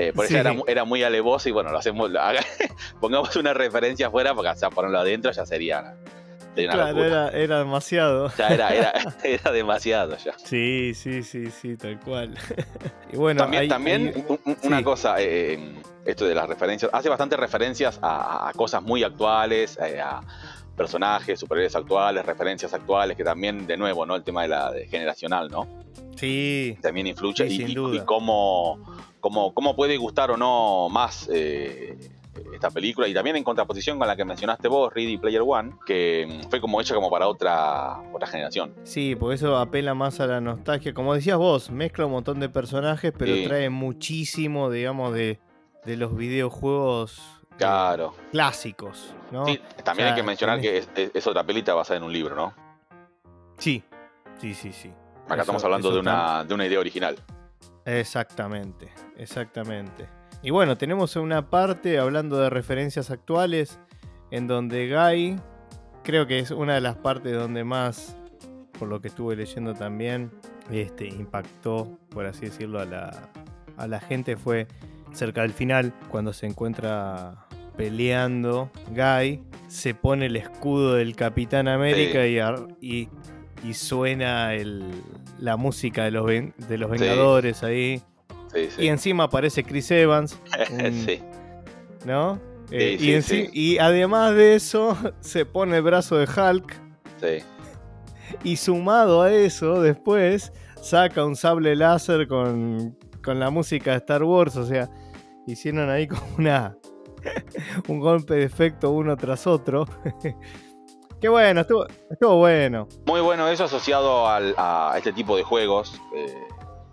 Eh, 0.00 0.12
por 0.14 0.24
eso 0.26 0.34
Sí. 0.34 0.38
era, 0.40 0.54
era 0.68 0.84
muy 0.84 1.02
alevoso 1.02 1.48
y 1.48 1.52
bueno, 1.52 1.70
lo 1.72 1.78
hacemos, 1.78 2.08
lo 2.10 2.20
haga- 2.20 2.40
pongamos 3.00 3.34
una 3.36 3.52
referencia 3.52 4.06
afuera 4.06 4.32
porque 4.32 4.48
o 4.50 4.54
sea, 4.56 4.70
ponerlo 4.70 5.00
adentro 5.00 5.32
ya 5.32 5.44
sería, 5.44 5.96
sería 6.54 6.70
una 6.72 6.84
Claro, 6.92 7.04
era, 7.04 7.28
era 7.30 7.58
demasiado. 7.58 8.30
Ya 8.38 8.46
era, 8.48 8.68
era, 8.74 8.92
era 9.24 9.50
demasiado 9.50 10.16
ya. 10.16 10.34
Sí, 10.38 10.92
sí, 10.94 11.24
sí, 11.24 11.50
sí, 11.50 11.76
tal 11.76 11.98
cual. 11.98 12.34
y 13.12 13.16
bueno, 13.16 13.42
también 13.42 13.62
hay- 13.64 13.68
también 13.68 14.12
hay- 14.14 14.24
un- 14.28 14.38
un- 14.44 14.56
una 14.62 14.84
cosa, 14.84 15.16
eh, 15.18 15.58
esto 16.04 16.26
de 16.26 16.34
las 16.34 16.48
referencias, 16.48 16.90
hace 16.94 17.08
bastantes 17.08 17.38
referencias 17.38 17.98
a, 18.00 18.48
a 18.48 18.52
cosas 18.52 18.82
muy 18.82 19.02
actuales, 19.02 19.76
eh, 19.82 20.00
a 20.00 20.20
personajes, 20.78 21.38
superhéroes 21.40 21.76
actuales, 21.76 22.24
referencias 22.24 22.72
actuales, 22.72 23.16
que 23.16 23.24
también, 23.24 23.66
de 23.66 23.76
nuevo, 23.76 24.06
¿no? 24.06 24.16
El 24.16 24.22
tema 24.24 24.42
de 24.42 24.48
la 24.48 24.72
de 24.72 24.86
generacional, 24.88 25.50
¿no? 25.50 25.66
Sí, 26.16 26.78
también 26.80 27.06
influye 27.08 27.46
Sí, 27.48 27.54
y, 27.54 27.56
sin 27.58 27.68
y- 27.70 27.74
duda. 27.74 27.96
y 27.96 28.00
cómo, 28.06 28.78
cómo, 29.20 29.52
cómo 29.52 29.76
puede 29.76 29.96
gustar 29.98 30.30
o 30.30 30.36
no 30.36 30.88
más 30.88 31.28
eh, 31.32 31.96
esta 32.54 32.70
película 32.70 33.06
y 33.08 33.14
también 33.14 33.36
en 33.36 33.44
contraposición 33.44 33.98
con 33.98 34.06
la 34.08 34.16
que 34.16 34.24
mencionaste 34.24 34.68
vos, 34.68 34.92
Ready 34.94 35.18
Player 35.18 35.42
One, 35.44 35.72
que 35.84 36.42
mm, 36.46 36.48
fue 36.50 36.60
como 36.60 36.80
hecha 36.80 36.94
como 36.94 37.10
para 37.10 37.28
otra, 37.28 38.00
otra 38.12 38.26
generación. 38.28 38.74
sí, 38.84 39.14
por 39.16 39.32
eso 39.34 39.56
apela 39.58 39.94
más 39.94 40.20
a 40.20 40.26
la 40.26 40.40
nostalgia. 40.40 40.94
Como 40.94 41.14
decías 41.14 41.36
vos, 41.38 41.70
mezcla 41.70 42.06
un 42.06 42.12
montón 42.12 42.40
de 42.40 42.48
personajes, 42.48 43.12
pero 43.16 43.34
Sí. 43.34 43.44
trae 43.44 43.68
muchísimo, 43.70 44.70
digamos, 44.70 45.12
de, 45.14 45.38
de 45.84 45.96
los 45.96 46.16
videojuegos 46.16 47.18
eh, 47.18 47.54
Claro. 47.58 48.14
clásicos, 48.32 49.14
¿no? 49.30 49.46
Sí, 49.46 49.60
también 49.84 50.08
o 50.08 50.10
hay 50.10 50.16
que 50.16 50.22
mencionar 50.22 50.60
que 50.60 50.78
es, 50.78 50.88
es- 50.94 51.10
es 51.14 51.26
otra 51.26 51.44
pelita 51.44 51.74
basada 51.74 51.98
en 51.98 52.02
un 52.04 52.12
libro, 52.12 52.34
¿no? 52.34 52.54
Sí, 53.58 53.82
sí, 54.38 54.54
sí, 54.54 54.72
sí. 54.72 54.88
Acá 55.26 55.34
Eso- 55.34 55.40
estamos 55.42 55.64
hablando 55.64 55.90
de 55.92 56.00
una, 56.00 56.44
de 56.44 56.54
una 56.54 56.66
idea 56.66 56.78
original. 56.80 57.16
Exactamente, 57.84 58.90
exactamente. 59.16 60.08
Y 60.42 60.50
bueno, 60.50 60.76
tenemos 60.78 61.16
una 61.16 61.50
parte 61.50 61.98
hablando 61.98 62.38
de 62.38 62.50
referencias 62.50 63.10
actuales 63.10 63.80
en 64.30 64.46
donde 64.46 64.88
Guy, 64.94 65.40
creo 66.04 66.26
que 66.26 66.38
es 66.38 66.50
una 66.50 66.74
de 66.74 66.80
las 66.80 66.96
partes 66.96 67.32
donde 67.34 67.64
más, 67.64 68.16
por 68.78 68.88
lo 68.88 69.00
que 69.00 69.08
estuve 69.08 69.34
leyendo 69.36 69.74
también, 69.74 70.30
este, 70.70 71.06
impactó, 71.08 71.98
por 72.10 72.26
así 72.26 72.42
decirlo, 72.46 72.78
a 72.80 72.84
la, 72.84 73.30
a 73.76 73.86
la 73.86 74.00
gente 74.00 74.36
fue 74.36 74.68
cerca 75.12 75.40
del 75.42 75.52
final, 75.52 75.92
cuando 76.10 76.32
se 76.32 76.46
encuentra 76.46 77.46
peleando 77.78 78.70
Guy, 78.90 79.40
se 79.68 79.94
pone 79.94 80.26
el 80.26 80.36
escudo 80.36 80.94
del 80.96 81.16
Capitán 81.16 81.68
América 81.68 82.26
y, 82.26 82.38
y, 82.80 83.08
y 83.66 83.74
suena 83.74 84.52
el- 84.54 84.84
la 85.38 85.56
música 85.56 86.04
de 86.04 86.10
los, 86.10 86.26
ven- 86.26 86.52
de 86.68 86.76
los 86.76 86.90
Sí. 86.90 86.98
Vengadores 86.98 87.62
ahí. 87.62 88.02
Sí. 88.52 88.68
Y 88.84 88.88
encima 88.88 89.24
aparece 89.24 89.62
Chris 89.62 89.90
Evans, 89.92 90.38
un-. 90.72 91.06
¿no? 92.04 92.40
Eh, 92.70 93.22
Sí, 93.22 93.48
y, 93.52 93.74
y 93.74 93.78
además 93.78 94.34
de 94.34 94.54
eso, 94.56 94.96
se 95.20 95.46
pone 95.46 95.76
el 95.76 95.82
brazo 95.82 96.16
de 96.18 96.24
Hulk 96.26 96.74
sí. 97.20 97.44
y 98.44 98.56
sumado 98.56 99.22
a 99.22 99.32
eso, 99.32 99.80
después 99.80 100.52
saca 100.82 101.24
un 101.24 101.34
sable 101.36 101.74
láser 101.76 102.26
con, 102.28 102.96
con 103.24 103.38
la 103.40 103.50
música 103.50 103.92
de 103.92 103.96
Star 103.98 104.22
Wars, 104.24 104.56
o 104.56 104.66
sea, 104.66 104.90
hicieron 105.46 105.88
ahí 105.88 106.06
como 106.08 106.22
una 106.38 106.76
un 107.88 108.00
golpe 108.00 108.34
de 108.34 108.44
efecto 108.44 108.90
uno 108.90 109.16
tras 109.16 109.46
otro. 109.46 109.86
Qué 111.20 111.28
bueno, 111.28 111.62
estuvo, 111.62 112.36
bueno. 112.36 112.86
Muy 113.06 113.20
bueno 113.20 113.48
eso 113.48 113.64
asociado 113.64 114.26
a 114.28 114.94
este 114.96 115.12
tipo 115.12 115.36
de 115.36 115.42
juegos 115.42 116.00
eh, 116.14 116.32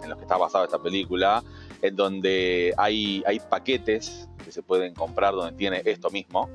en 0.02 0.10
los 0.10 0.18
que 0.18 0.24
está 0.24 0.36
basada 0.38 0.66
esta 0.66 0.80
película, 0.82 1.44
en 1.82 1.96
donde 1.96 2.74
hay, 2.78 3.24
hay 3.28 3.40
paquetes 3.40 4.28
que 4.44 4.52
se 4.52 4.64
pueden 4.64 4.96
comprar 4.96 5.34
donde 5.36 5.56
tiene 5.56 5.82
esto 5.86 6.10
mismo, 6.10 6.50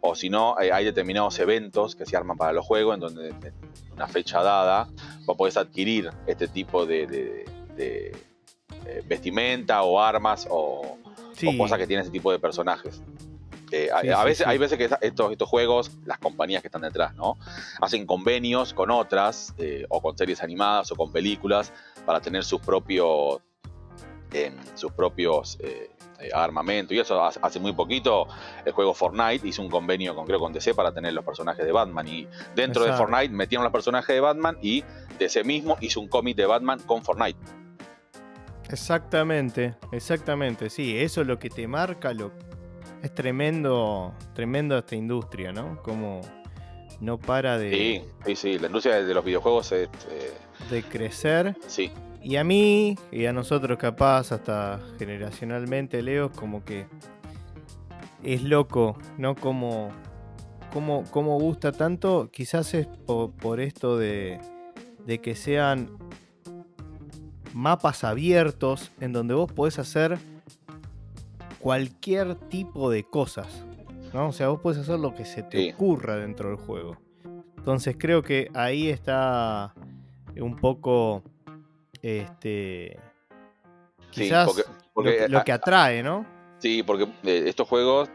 o 0.00 0.14
si 0.14 0.30
no, 0.30 0.54
hay, 0.56 0.70
hay 0.70 0.84
determinados 0.86 1.38
eventos 1.40 1.94
que 1.94 2.06
se 2.06 2.16
arman 2.16 2.38
para 2.38 2.54
los 2.54 2.64
juegos, 2.64 2.94
en 2.94 3.00
donde 3.00 3.28
en 3.28 3.54
una 3.92 4.08
fecha 4.08 4.42
dada 4.42 4.88
vos 5.26 5.36
podés 5.36 5.58
adquirir 5.58 6.10
este 6.26 6.48
tipo 6.48 6.86
de, 6.86 7.06
de- 7.06 7.44
de, 7.76 8.16
eh, 8.86 9.02
vestimenta 9.06 9.82
o 9.82 10.00
armas 10.00 10.46
o, 10.50 10.96
Sí, 11.40 11.48
o 11.48 11.58
cosas 11.58 11.78
que 11.78 11.86
tienen 11.86 12.02
ese 12.02 12.12
tipo 12.12 12.30
de 12.30 12.38
personajes. 12.38 13.02
Eh, 13.72 13.88
a, 13.92 14.00
Sí, 14.00 14.08
a 14.08 14.18
sí, 14.18 14.24
veces. 14.24 14.46
Hay 14.46 14.58
veces 14.58 14.78
que 14.78 14.88
estos, 15.00 15.32
estos 15.32 15.48
juegos, 15.48 15.92
las 16.04 16.18
compañías 16.18 16.62
que 16.62 16.68
están 16.68 16.82
detrás, 16.82 17.14
¿no? 17.14 17.36
Hacen 17.80 18.06
convenios 18.06 18.74
con 18.74 18.90
otras, 18.90 19.54
eh, 19.58 19.86
o 19.88 20.00
con 20.00 20.16
series 20.16 20.42
animadas, 20.42 20.90
o 20.92 20.96
con 20.96 21.12
películas, 21.12 21.72
para 22.04 22.20
tener 22.20 22.44
sus 22.44 22.60
propios, 22.60 23.40
em, 24.32 24.54
sus 24.74 24.92
propios 24.92 25.58
eh, 25.60 25.90
eh, 26.20 26.30
armamentos. 26.34 26.94
Y 26.94 26.98
eso 26.98 27.22
hace, 27.24 27.60
muy 27.60 27.72
poquito, 27.72 28.26
el 28.64 28.72
juego 28.72 28.92
Fortnite 28.92 29.46
hizo 29.48 29.62
un 29.62 29.70
convenio 29.70 30.14
con, 30.14 30.26
creo, 30.26 30.38
con 30.38 30.52
DC 30.52 30.74
para 30.74 30.92
tener 30.92 31.14
los 31.14 31.24
personajes 31.24 31.64
de 31.64 31.72
Batman. 31.72 32.06
Y 32.08 32.26
dentro 32.54 32.84
de. 32.84 32.92
Fortnite 32.92 33.30
metieron 33.30 33.64
los 33.64 33.72
personajes 33.72 34.14
de 34.14 34.20
Batman 34.20 34.58
y 34.60 34.84
DC 35.18 35.44
mismo 35.44 35.76
hizo 35.80 36.00
un 36.00 36.08
cómic 36.08 36.36
de 36.36 36.46
Batman 36.46 36.80
con 36.80 37.02
Fortnite. 37.02 37.38
Exactamente, 38.72 39.74
exactamente, 39.92 40.70
sí, 40.70 40.96
eso 40.96 41.20
es 41.22 41.26
lo 41.26 41.38
que 41.38 41.50
te 41.50 41.66
marca, 41.66 42.12
lo 42.12 42.32
es 43.02 43.14
tremendo, 43.14 44.14
tremendo 44.34 44.76
esta 44.78 44.94
industria, 44.96 45.52
¿no? 45.52 45.82
Como 45.82 46.20
no 47.00 47.18
para 47.18 47.56
de, 47.58 47.70
Sí, 47.72 48.02
sí, 48.26 48.36
sí. 48.36 48.58
La 48.58 48.66
industria 48.66 49.02
de 49.02 49.14
los 49.14 49.24
videojuegos 49.24 49.72
es... 49.72 49.88
eh, 50.10 50.32
de 50.70 50.82
crecer. 50.82 51.56
sí, 51.66 51.90
Y 52.22 52.36
a 52.36 52.44
mí, 52.44 52.96
y 53.10 53.24
a 53.24 53.32
nosotros 53.32 53.78
capaz, 53.78 54.32
hasta 54.32 54.78
generacionalmente, 54.98 56.02
Leo, 56.02 56.30
como 56.30 56.62
que 56.64 56.86
es 58.22 58.42
loco, 58.42 58.98
¿no? 59.16 59.34
Como, 59.34 59.88
como, 60.74 61.04
como 61.10 61.38
gusta 61.40 61.72
tanto, 61.72 62.30
quizás 62.30 62.74
es 62.74 62.86
po- 62.86 63.32
por, 63.32 63.60
esto 63.60 63.96
de, 63.96 64.38
de 65.06 65.18
que 65.20 65.34
sean 65.34 65.88
mapas 67.54 68.04
abiertos 68.04 68.90
en 69.00 69.12
donde 69.12 69.34
vos 69.34 69.50
podés 69.52 69.78
hacer 69.78 70.18
cualquier 71.58 72.34
tipo 72.34 72.90
de 72.90 73.04
cosas, 73.04 73.64
¿no? 74.12 74.28
O 74.28 74.32
sea, 74.32 74.48
vos 74.48 74.60
podés 74.60 74.78
hacer 74.78 74.98
lo 74.98 75.14
que 75.14 75.24
se 75.24 75.42
te 75.42 75.58
Sí. 75.58 75.72
ocurra 75.74 76.16
dentro 76.16 76.48
del 76.48 76.58
juego. 76.58 76.96
Entonces 77.56 77.96
creo 77.98 78.22
que 78.22 78.50
ahí 78.54 78.88
está 78.88 79.74
un 80.40 80.56
poco 80.56 81.22
este 82.00 82.98
sí, 84.10 84.22
quizás 84.22 84.46
porque, 84.46 84.62
porque, 84.94 85.10
lo, 85.10 85.16
que, 85.18 85.28
lo 85.28 85.44
que 85.44 85.52
atrae, 85.52 86.02
¿no? 86.02 86.24
Sí, 86.58 86.82
porque 86.82 87.04
eh, 87.24 87.44
estos 87.46 87.68
juegos, 87.68 88.08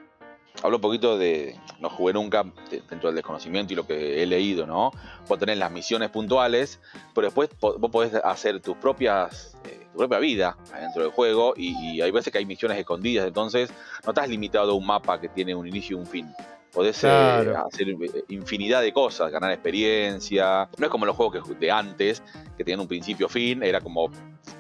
hablo 0.63 0.77
un 0.77 0.81
poquito 0.81 1.17
de, 1.17 1.55
no 1.79 1.89
jugué 1.89 2.13
nunca 2.13 2.43
de- 2.69 2.81
dentro 2.89 3.09
del 3.09 3.15
desconocimiento 3.15 3.73
y 3.73 3.75
lo 3.75 3.85
que 3.85 4.23
he 4.23 4.25
leído, 4.25 4.65
¿no? 4.65 4.91
Vos 5.27 5.39
tenés 5.39 5.57
las 5.57 5.71
misiones 5.71 6.09
puntuales, 6.09 6.79
pero 7.13 7.27
después 7.27 7.49
vos 7.59 7.91
podés 7.91 8.13
hacer 8.15 8.59
tus 8.61 8.77
propias, 8.77 9.57
eh, 9.65 9.87
tu 9.91 9.97
propia 9.99 10.19
vida 10.19 10.57
dentro 10.79 11.03
del 11.03 11.11
juego 11.11 11.53
y, 11.55 11.75
y 11.95 12.01
hay 12.01 12.11
veces 12.11 12.31
que 12.31 12.39
hay 12.39 12.45
misiones 12.45 12.77
escondidas, 12.77 13.27
entonces 13.27 13.71
no 14.03 14.11
estás 14.11 14.27
limitado 14.29 14.71
a 14.71 14.75
un 14.75 14.85
mapa 14.85 15.19
que 15.19 15.29
tiene 15.29 15.53
un 15.55 15.67
inicio 15.67 15.97
y 15.97 15.99
un 15.99 16.05
fin. 16.07 16.33
Podés 16.73 17.01
eh, 17.05 17.07
hacer 17.07 17.89
eh, 17.89 18.23
infinidad 18.27 18.81
de 18.81 18.91
cosas, 18.91 19.31
ganar 19.31 19.49
experiencia. 19.51 20.67
No 20.77 20.85
es 20.85 20.91
como 20.91 21.05
los 21.05 21.15
juegos 21.15 21.47
que, 21.47 21.53
de 21.55 21.71
antes, 21.71 22.21
que 22.57 22.65
tenían 22.65 22.81
un 22.81 22.87
principio-fin, 22.89 23.63
era 23.63 23.79
como 23.79 24.09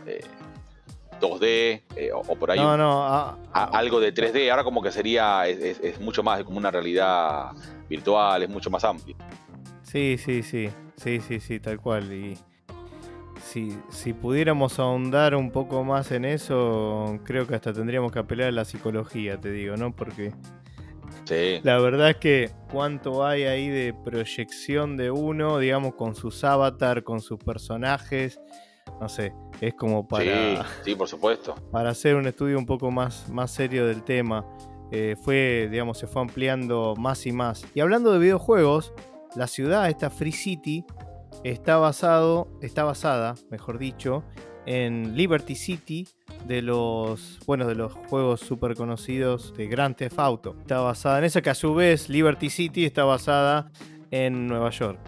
eh, 0.05 0.21
2D 1.19 1.83
eh, 1.95 2.11
o, 2.13 2.19
o 2.19 2.35
por 2.35 2.51
ahí 2.51 2.59
No, 2.59 2.75
no, 2.77 3.03
a- 3.03 3.37
a- 3.53 3.63
algo 3.77 3.99
de 3.99 4.13
3D, 4.13 4.49
ahora 4.49 4.63
como 4.63 4.81
que 4.81 4.91
sería, 4.91 5.47
es, 5.47 5.59
es- 5.59 5.79
es 5.81 5.99
mucho 5.99 6.23
más 6.23 6.43
como 6.43 6.57
una 6.57 6.71
realidad 6.71 7.51
virtual, 7.89 8.43
es 8.43 8.49
mucho 8.49 8.69
más 8.69 8.83
amplio. 8.83 9.15
sí, 9.83 10.17
sí, 10.17 10.43
sí, 10.43 10.69
sí, 10.97 11.19
sí, 11.21 11.39
sí, 11.39 11.59
tal 11.59 11.79
cual. 11.79 12.11
Y 12.11 12.37
si, 13.41 13.77
si 13.89 14.13
pudiéramos 14.13 14.79
ahondar 14.79 15.35
un 15.35 15.51
poco 15.51 15.83
más 15.83 16.11
en 16.11 16.25
eso, 16.25 17.19
creo 17.23 17.45
que 17.47 17.55
hasta 17.55 17.71
tendríamos 17.73 18.11
que 18.11 18.19
apelar 18.19 18.47
a 18.47 18.51
la 18.51 18.65
psicología, 18.65 19.39
te 19.39 19.51
digo, 19.51 19.77
¿no? 19.77 19.95
Porque 19.95 20.33
Sí, 21.25 21.59
La 21.63 21.79
verdad 21.79 22.11
es 22.11 22.17
que 22.17 22.51
cuánto 22.71 23.25
hay 23.25 23.43
ahí 23.45 23.67
de 23.69 23.95
proyección 24.03 24.95
de 24.95 25.09
uno, 25.09 25.57
digamos, 25.57 25.95
con 25.95 26.13
sus 26.15 26.43
avatar, 26.43 27.03
con 27.03 27.19
sus 27.19 27.39
personajes. 27.39 28.39
No 28.99 29.09
sé, 29.09 29.33
es 29.61 29.73
como 29.73 30.07
para, 30.07 30.63
sí, 30.63 30.69
sí, 30.85 30.95
por 30.95 31.07
supuesto. 31.07 31.55
para 31.71 31.89
hacer 31.89 32.15
un 32.15 32.27
estudio 32.27 32.57
un 32.57 32.65
poco 32.65 32.91
más, 32.91 33.29
más 33.29 33.51
serio 33.51 33.85
del 33.85 34.03
tema. 34.03 34.45
Eh, 34.91 35.15
fue, 35.21 35.67
digamos, 35.71 35.97
se 35.97 36.07
fue 36.07 36.21
ampliando 36.21 36.95
más 36.97 37.25
y 37.25 37.31
más. 37.31 37.65
Y 37.73 37.79
hablando 37.79 38.11
de 38.11 38.19
videojuegos, 38.19 38.93
la 39.35 39.47
ciudad, 39.47 39.89
esta 39.89 40.09
Free 40.09 40.31
City, 40.31 40.85
está 41.43 41.77
basado, 41.77 42.47
está 42.61 42.83
basada, 42.83 43.35
mejor 43.49 43.77
dicho, 43.77 44.23
en 44.65 45.15
Liberty 45.15 45.55
City 45.55 46.07
de 46.45 46.61
los, 46.61 47.39
bueno, 47.45 47.67
de 47.67 47.75
los 47.75 47.93
juegos 47.93 48.41
súper 48.41 48.75
conocidos 48.75 49.53
de 49.55 49.67
Grand 49.67 49.95
Theft 49.95 50.19
Auto. 50.19 50.55
Está 50.59 50.79
basada 50.79 51.19
en 51.19 51.25
esa 51.25 51.41
que 51.41 51.49
a 51.49 51.55
su 51.55 51.73
vez 51.73 52.09
Liberty 52.09 52.49
City 52.49 52.85
está 52.85 53.03
basada 53.03 53.71
en 54.11 54.47
Nueva 54.47 54.69
York, 54.69 54.99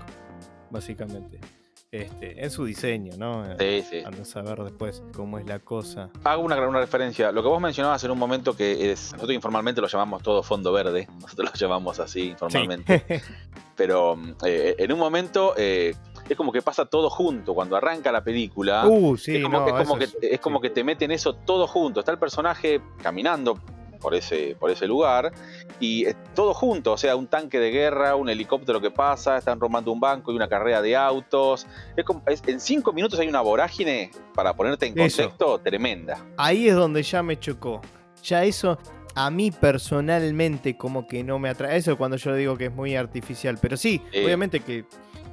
básicamente. 0.69 1.39
Este, 1.89 2.43
en 2.43 2.51
su 2.51 2.65
diseño, 2.65 3.13
¿no? 3.17 3.45
Sí, 3.57 3.81
sí. 3.89 4.03
A 4.03 4.25
saber 4.25 4.61
después 4.61 5.01
cómo 5.15 5.39
es 5.39 5.45
la 5.45 5.59
cosa. 5.59 6.09
Hago 6.25 6.43
una, 6.43 6.67
una 6.67 6.79
referencia. 6.81 7.31
Lo 7.31 7.41
que 7.41 7.47
vos 7.47 7.61
mencionabas 7.61 8.03
en 8.03 8.11
un 8.11 8.19
momento 8.19 8.57
que 8.57 8.91
es, 8.91 9.13
nosotros 9.13 9.33
informalmente 9.33 9.79
lo 9.79 9.87
llamamos 9.87 10.21
todo 10.21 10.43
fondo 10.43 10.73
verde, 10.73 11.07
nosotros 11.21 11.51
lo 11.53 11.55
llamamos 11.57 12.01
así 12.01 12.31
informalmente. 12.31 13.23
Pero 13.77 14.19
eh, 14.43 14.75
en 14.77 14.91
un 14.91 14.99
momento 14.99 15.53
eh, 15.55 15.95
es 16.27 16.35
como 16.35 16.51
que 16.51 16.61
pasa 16.61 16.85
todo 16.85 17.09
junto. 17.09 17.53
Cuando 17.53 17.77
arranca 17.77 18.11
la 18.11 18.21
película, 18.21 18.85
uh, 18.85 19.15
sí, 19.15 19.37
es 19.37 19.43
como, 19.43 19.59
no, 19.59 19.67
es 19.79 19.87
como 19.87 19.97
que, 19.97 20.09
es 20.21 20.39
como 20.41 20.59
que 20.59 20.69
te 20.69 20.83
meten 20.83 21.11
eso 21.11 21.35
todo 21.35 21.67
junto. 21.67 22.01
Está 22.01 22.11
el 22.11 22.19
personaje 22.19 22.81
caminando 23.01 23.61
por 24.07 24.15
ese, 24.15 24.55
por 24.57 24.71
ese 24.71 24.87
lugar 24.87 25.33
y 25.81 26.05
todo 26.33 26.53
junto. 26.53 26.93
O 26.93 26.97
sea, 26.97 27.17
un 27.17 27.27
tanque 27.27 27.59
de 27.59 27.71
guerra, 27.71 28.15
un 28.15 28.29
helicóptero 28.29 28.79
que 28.79 28.89
pasa, 28.89 29.37
están 29.37 29.59
robando 29.59 29.91
un 29.91 29.99
banco 29.99 30.31
y 30.31 30.35
una 30.37 30.47
carrera 30.47 30.81
de 30.81 30.95
autos. 30.95 31.67
Es 31.97 32.05
como, 32.05 32.23
es- 32.25 32.41
en 32.47 32.61
cinco 32.61 32.93
minutos 32.93 33.19
hay 33.19 33.27
una 33.27 33.41
vorágine, 33.41 34.09
para 34.33 34.53
ponerte 34.53 34.85
en 34.85 34.97
Eso. 34.97 35.23
contexto, 35.23 35.59
tremenda. 35.59 36.25
Ahí 36.37 36.69
es 36.69 36.75
donde 36.75 37.03
ya 37.03 37.21
me 37.21 37.37
chocó. 37.37 37.81
Ya 38.23 38.45
eso 38.45 38.77
a 39.13 39.29
mí 39.29 39.51
personalmente 39.51 40.77
como 40.77 41.05
que 41.05 41.21
no 41.25 41.37
me 41.37 41.49
atrae. 41.49 41.75
Eso 41.75 41.91
es 41.91 41.97
cuando 41.97 42.15
yo 42.15 42.33
digo 42.33 42.55
que 42.57 42.67
es 42.67 42.73
muy 42.73 42.95
artificial. 42.95 43.57
Pero 43.61 43.75
sí, 43.75 44.01
obviamente 44.23 44.61
que 44.61 44.85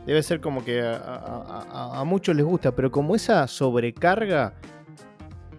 debe 0.05 0.21
ser 0.25 0.41
como 0.41 0.65
que 0.65 0.81
a, 0.83 0.97
a- 0.97 1.67
a- 1.71 2.01
a 2.01 2.05
muchos 2.05 2.35
les 2.35 2.45
gusta. 2.45 2.73
Pero 2.73 2.91
como 2.91 3.15
esa 3.15 3.47
sobrecarga 3.47 4.55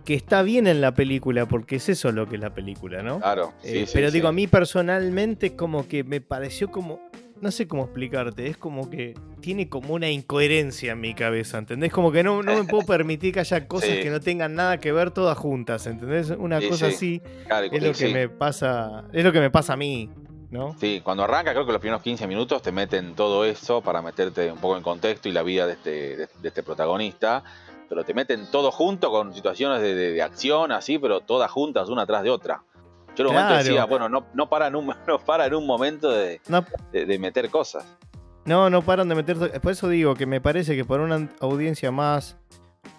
que 0.06 0.14
está 0.14 0.44
bien 0.44 0.68
en 0.68 0.80
la 0.80 0.94
película, 0.94 1.48
porque 1.48 1.78
es 1.78 1.90
eso 1.90 2.12
lo 2.12 2.30
que 2.30 2.36
es 2.36 2.42
la 2.42 2.54
película, 2.54 3.02
¿no? 3.02 3.20
Claro. 3.20 3.54
sí, 3.62 3.80
Eh, 3.80 3.86
sí, 3.88 3.92
pero 3.94 4.10
sí. 4.10 4.14
digo, 4.14 4.28
a 4.28 4.32
mí 4.32 4.48
personalmente 4.48 5.56
como 5.56 5.88
que 5.88 6.04
me 6.04 6.22
pareció 6.22 6.72
como... 6.72 7.02
No 7.42 7.52
sé 7.52 7.68
cómo 7.68 7.84
explicarte, 7.84 8.48
es 8.48 8.56
como 8.56 8.90
que 8.90 9.14
tiene 9.42 9.68
como 9.68 9.94
una 9.94 10.10
incoherencia 10.10 10.94
en 10.94 11.02
mi 11.02 11.14
cabeza, 11.14 11.58
¿entendés? 11.58 11.92
Como 11.92 12.12
que 12.12 12.24
no, 12.24 12.42
no 12.42 12.56
me 12.56 12.64
puedo 12.64 12.86
permitir 12.88 13.34
que 13.34 13.42
haya 13.42 13.68
cosas 13.68 13.90
que 13.90 14.10
no 14.10 14.22
tengan 14.22 14.56
nada 14.56 14.80
que 14.80 14.94
ver 14.94 15.12
todas 15.12 15.38
juntas, 15.38 15.86
¿entendés? 15.86 16.30
Una 16.30 16.62
cosa 16.62 16.92
sí. 16.92 17.22
así 17.22 17.46
Claro, 17.46 17.68
es 17.70 17.84
lo 17.84 17.92
que 17.92 18.14
me 18.14 18.30
pasa, 18.30 19.04
es 19.12 19.24
lo 19.24 19.34
que 19.34 19.42
me 19.42 19.52
pasa 19.52 19.74
a 19.74 19.76
mí, 19.76 20.10
¿no? 20.50 20.76
Sí, 20.80 21.02
cuando 21.04 21.26
arranca, 21.26 21.52
creo 21.52 21.66
que 21.66 21.74
los 21.74 21.82
primeros 21.82 22.02
15 22.02 22.26
minutos 22.26 22.62
te 22.62 22.72
meten 22.72 23.16
todo 23.16 23.44
eso 23.44 23.82
para 23.82 24.02
meterte 24.02 24.50
un 24.50 24.60
poco 24.60 24.78
en 24.78 24.84
contexto 24.84 25.28
y 25.28 25.34
la 25.34 25.44
vida 25.44 25.68
de 25.68 25.74
este, 25.74 25.90
de, 26.16 26.30
de 26.42 26.48
este 26.48 26.64
protagonista. 26.64 27.44
Pero 27.90 28.04
te 28.04 28.14
meten 28.14 28.48
todo 28.52 28.72
junto 28.72 29.10
con 29.12 29.34
situaciones 29.34 29.82
de, 29.82 29.94
de- 29.96 30.12
de 30.14 30.22
acción, 30.22 30.72
así, 30.72 30.98
pero 30.98 31.22
todas 31.22 31.50
juntas, 31.52 31.90
una 31.90 32.06
tras 32.06 32.24
de 32.24 32.30
otra. 32.32 32.64
Yo 33.16 33.24
en 33.24 33.28
un 33.30 33.34
momento 33.36 33.54
decía, 33.64 33.86
bueno, 33.86 34.10
no, 34.10 34.26
no, 34.34 34.50
para 34.50 34.68
en 34.68 34.76
un, 34.76 34.88
no 35.08 35.20
para 35.20 35.46
en 35.46 35.54
un 35.56 35.66
momento 35.66 36.10
de, 36.12 36.42
No, 36.50 36.66
de- 36.92 37.06
de 37.06 37.20
meter 37.20 37.50
cosas. 37.50 37.86
no, 38.46 38.70
no 38.70 38.82
paran 38.82 39.08
de 39.10 39.16
meter... 39.16 39.38
Por 39.62 39.72
eso 39.72 39.88
digo 39.88 40.16
que 40.16 40.26
me 40.26 40.42
parece 40.42 40.76
que 40.76 40.84
para 40.86 41.04
una 41.04 41.30
audiencia 41.40 41.92
más 41.92 42.38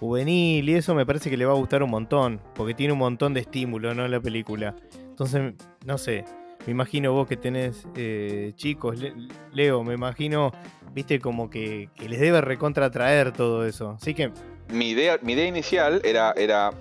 juvenil 0.00 0.68
y 0.68 0.74
eso 0.74 0.94
me 0.94 1.06
parece 1.06 1.30
que 1.30 1.36
le 1.36 1.44
va 1.46 1.52
a 1.52 1.56
gustar 1.56 1.82
un 1.82 1.90
montón, 1.90 2.40
porque 2.54 2.74
tiene 2.74 2.92
un 2.92 2.98
montón 2.98 3.34
de 3.34 3.40
estímulo, 3.40 3.94
¿no? 3.94 4.06
La 4.08 4.20
película. 4.20 4.74
Entonces, 5.10 5.54
no 5.84 5.98
sé, 5.98 6.24
me 6.66 6.72
imagino 6.72 7.12
vos 7.12 7.26
que 7.28 7.36
tenés 7.36 7.86
eh, 7.94 8.52
chicos, 8.56 8.98
Le- 8.98 9.14
Leo, 9.52 9.84
me 9.84 9.94
imagino, 9.94 10.52
viste, 10.92 11.20
como 11.20 11.48
que, 11.50 11.88
que 11.94 12.08
les 12.08 12.20
debe 12.20 12.40
recontra 12.40 12.90
traer 12.90 13.32
todo 13.32 13.64
eso. 13.64 13.96
Así 14.00 14.12
que, 14.14 14.32
Mi 14.68 14.90
idea, 14.90 15.18
mi 15.22 15.34
idea 15.34 15.46
inicial 15.46 16.00
era, 16.04 16.32
era 16.36 16.72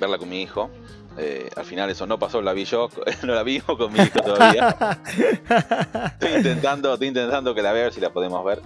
verla 0.00 0.18
con 0.18 0.28
mi 0.28 0.42
hijo. 0.42 0.70
Eh, 1.16 1.48
al 1.54 1.64
final 1.64 1.88
eso 1.90 2.06
no 2.06 2.18
pasó, 2.18 2.42
la 2.42 2.52
vi 2.52 2.64
yo, 2.64 2.88
no 3.22 3.34
la 3.34 3.44
vi 3.44 3.60
con 3.60 3.92
mi 3.92 4.00
hijo 4.00 4.20
todavía. 4.20 4.76
estoy 6.20 6.36
intentando, 6.36 6.92
estoy 6.92 7.08
intentando 7.08 7.54
que 7.54 7.62
la 7.62 7.72
vea, 7.72 7.82
a 7.82 7.84
ver 7.84 7.92
si 7.92 8.00
la 8.00 8.12
podemos 8.12 8.44
ver. 8.44 8.60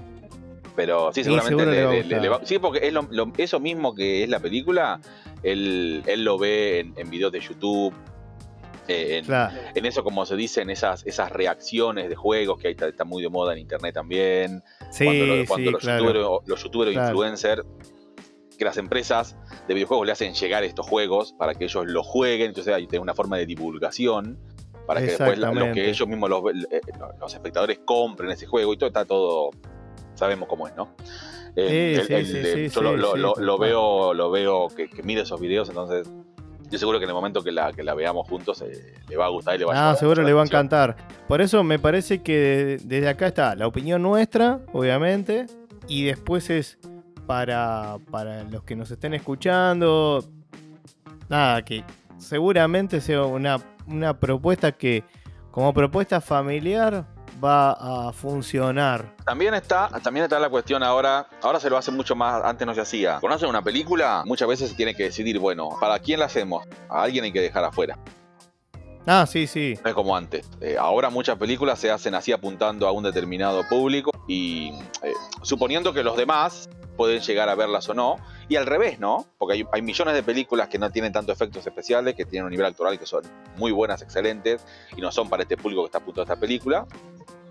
Pero 0.74 1.12
sí, 1.12 1.24
seguramente 1.24 2.04
le, 2.04 2.28
va, 2.28 2.40
Sí, 2.44 2.58
porque 2.58 2.86
es 2.86 2.94
eso 3.38 3.58
mismo 3.58 3.94
que 3.94 4.22
es 4.22 4.28
la 4.28 4.38
película, 4.38 5.00
él, 5.42 6.04
él 6.06 6.24
lo 6.24 6.38
ve 6.38 6.78
en, 6.78 6.94
en 6.96 7.10
videos 7.10 7.32
de 7.32 7.40
YouTube, 7.40 7.92
eh, 8.88 9.22
en, 9.74 9.84
eso, 9.86 10.02
como 10.02 10.24
se 10.24 10.34
dice, 10.34 10.62
en 10.62 10.70
esas, 10.70 11.06
esas 11.06 11.30
reacciones 11.30 12.08
de 12.08 12.16
juegos 12.16 12.58
que 12.58 12.68
ahí 12.68 12.76
está, 12.78 13.04
muy 13.04 13.22
de 13.22 13.28
moda 13.28 13.52
en 13.52 13.58
internet 13.58 13.94
también. 13.94 14.62
Sí, 14.90 15.44
cuando, 15.46 15.70
los, 15.72 15.82
youtubers, 15.82 16.18
los 16.46 16.62
youtubers 16.62 16.92
influencers, 16.92 17.62
que 18.58 18.64
las 18.64 18.76
empresas 18.76 19.36
de 19.66 19.74
videojuegos 19.74 20.06
le 20.06 20.12
hacen 20.12 20.34
llegar 20.34 20.64
estos 20.64 20.86
juegos 20.86 21.32
para 21.32 21.54
que 21.54 21.64
ellos 21.64 21.86
los 21.86 22.06
jueguen, 22.06 22.48
entonces 22.48 22.74
hay 22.74 22.86
una 22.98 23.14
forma 23.14 23.38
de 23.38 23.46
divulgación 23.46 24.38
para 24.86 25.00
que 25.00 25.06
después 25.06 25.38
lo, 25.38 25.52
que 25.72 25.88
ellos 25.88 26.08
mismos 26.08 26.30
los, 26.30 26.42
eh, 26.70 26.80
los, 27.20 27.34
espectadores 27.34 27.80
compren 27.84 28.30
ese 28.30 28.46
juego 28.46 28.72
y 28.72 28.78
todo 28.78 28.88
está 28.88 29.04
todo 29.04 29.50
sabemos 30.14 30.48
cómo 30.48 30.66
es, 30.66 30.74
¿no? 30.76 30.94
yo 31.56 32.82
lo, 32.82 33.58
veo, 33.58 34.14
lo 34.14 34.30
veo 34.30 34.68
que, 34.68 34.88
que 34.88 35.02
mire 35.02 35.22
esos 35.22 35.40
videos, 35.40 35.68
entonces 35.68 36.08
yo 36.70 36.78
seguro 36.78 36.98
que 36.98 37.04
en 37.04 37.10
el 37.10 37.14
momento 37.14 37.42
que 37.42 37.52
la, 37.52 37.72
que 37.72 37.82
la 37.82 37.94
veamos 37.94 38.28
juntos 38.28 38.62
eh, 38.62 38.94
le 39.08 39.16
va 39.16 39.26
a 39.26 39.28
gustar 39.28 39.54
y 39.56 39.58
le 39.58 39.64
va 39.64 39.74
a 39.74 39.90
Ah, 39.90 39.96
seguro 39.96 40.22
le 40.22 40.32
va 40.32 40.42
a 40.42 40.44
encantar. 40.44 40.96
Por 41.26 41.40
eso 41.40 41.64
me 41.64 41.78
parece 41.78 42.22
que 42.22 42.78
desde 42.82 43.08
acá 43.08 43.28
está 43.28 43.54
la 43.56 43.66
opinión 43.66 44.02
nuestra, 44.02 44.60
obviamente, 44.72 45.46
y 45.86 46.04
después 46.04 46.50
es 46.50 46.78
para, 47.28 47.98
para 48.10 48.42
los 48.44 48.62
que 48.62 48.74
nos 48.74 48.90
estén 48.90 49.12
escuchando, 49.12 50.24
nada, 51.28 51.62
que 51.62 51.84
seguramente 52.16 53.02
sea 53.02 53.24
una, 53.24 53.58
una 53.86 54.18
propuesta 54.18 54.72
que 54.72 55.04
como 55.50 55.74
propuesta 55.74 56.22
familiar 56.22 57.04
va 57.44 57.72
a 58.08 58.12
funcionar. 58.14 59.14
También 59.26 59.52
está, 59.52 59.90
también 60.02 60.24
está 60.24 60.40
la 60.40 60.48
cuestión 60.48 60.82
ahora, 60.82 61.28
ahora 61.42 61.60
se 61.60 61.68
lo 61.68 61.76
hace 61.76 61.90
mucho 61.90 62.16
más, 62.16 62.42
antes 62.42 62.66
no 62.66 62.74
se 62.74 62.80
hacía. 62.80 63.18
Cuando 63.20 63.36
hacen 63.36 63.50
una 63.50 63.60
película, 63.60 64.22
muchas 64.24 64.48
veces 64.48 64.70
se 64.70 64.74
tiene 64.74 64.94
que 64.94 65.02
decidir, 65.02 65.38
bueno, 65.38 65.68
¿para 65.78 65.98
quién 65.98 66.20
la 66.20 66.26
hacemos? 66.26 66.66
A 66.88 67.02
alguien 67.02 67.24
hay 67.24 67.32
que 67.32 67.42
dejar 67.42 67.62
afuera. 67.62 67.98
Ah, 69.06 69.26
sí, 69.26 69.46
sí. 69.46 69.78
No 69.84 69.90
es 69.90 69.94
como 69.94 70.16
antes. 70.16 70.48
Eh, 70.62 70.76
ahora 70.78 71.10
muchas 71.10 71.36
películas 71.36 71.78
se 71.78 71.90
hacen 71.90 72.14
así 72.14 72.32
apuntando 72.32 72.88
a 72.88 72.92
un 72.92 73.04
determinado 73.04 73.68
público 73.68 74.10
y 74.26 74.70
eh, 75.02 75.12
suponiendo 75.42 75.92
que 75.92 76.02
los 76.02 76.16
demás 76.16 76.70
pueden 76.98 77.22
llegar 77.22 77.48
a 77.48 77.54
verlas 77.54 77.88
o 77.88 77.94
no. 77.94 78.16
Y 78.48 78.56
al 78.56 78.66
revés, 78.66 78.98
¿no? 78.98 79.24
Porque 79.38 79.54
hay, 79.54 79.64
hay, 79.72 79.82
millones 79.82 80.14
de 80.14 80.22
películas 80.24 80.68
que 80.68 80.78
no 80.78 80.90
tienen 80.90 81.12
tanto 81.12 81.32
efectos 81.32 81.64
especiales, 81.64 82.16
que 82.16 82.26
tienen 82.26 82.44
un 82.44 82.50
nivel 82.50 82.66
actoral 82.66 82.98
que 82.98 83.06
son 83.06 83.22
muy 83.56 83.70
buenas, 83.70 84.02
excelentes, 84.02 84.66
y 84.96 85.00
no 85.00 85.12
son 85.12 85.28
para 85.28 85.44
este 85.44 85.56
público 85.56 85.82
que 85.82 85.86
está 85.86 85.98
apuntado 85.98 86.22
a 86.22 86.24
esta 86.24 86.40
película. 86.40 86.86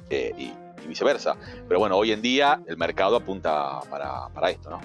Eh, 0.10 0.34
y, 0.38 0.54
viceversa. 0.88 1.36
Pero 1.68 1.82
bueno, 1.82 1.98
hoy 1.98 2.14
en 2.14 2.22
día 2.22 2.62
el 2.66 2.78
mercado 2.78 3.18
apunta 3.18 3.82
para, 3.90 4.50
esto, 4.50 4.70
¿no? 4.70 4.80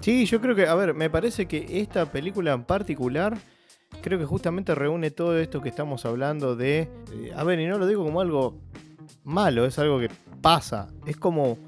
Sí, 0.00 0.24
yo 0.24 0.40
creo 0.40 0.54
que, 0.54 0.66
a 0.66 0.74
ver, 0.74 0.94
me 0.94 1.10
parece 1.10 1.44
que 1.44 1.80
esta 1.80 2.10
película 2.10 2.54
en 2.54 2.64
particular 2.64 3.36
creo 4.00 4.18
que 4.18 4.24
justamente 4.24 4.74
reúne 4.74 5.10
todo 5.10 5.38
esto 5.38 5.60
que 5.60 5.68
estamos 5.68 6.06
hablando 6.06 6.56
de... 6.56 6.88
Eh, 7.12 7.32
a 7.36 7.44
ver, 7.44 7.60
y 7.60 7.66
no 7.66 7.76
lo 7.76 7.86
digo 7.86 8.02
como 8.02 8.22
algo 8.22 8.54
malo, 9.24 9.64
es 9.66 9.78
algo 9.78 9.98
que 9.98 10.08
pasa. 10.40 10.88
Es 11.06 11.16
como 11.16 11.58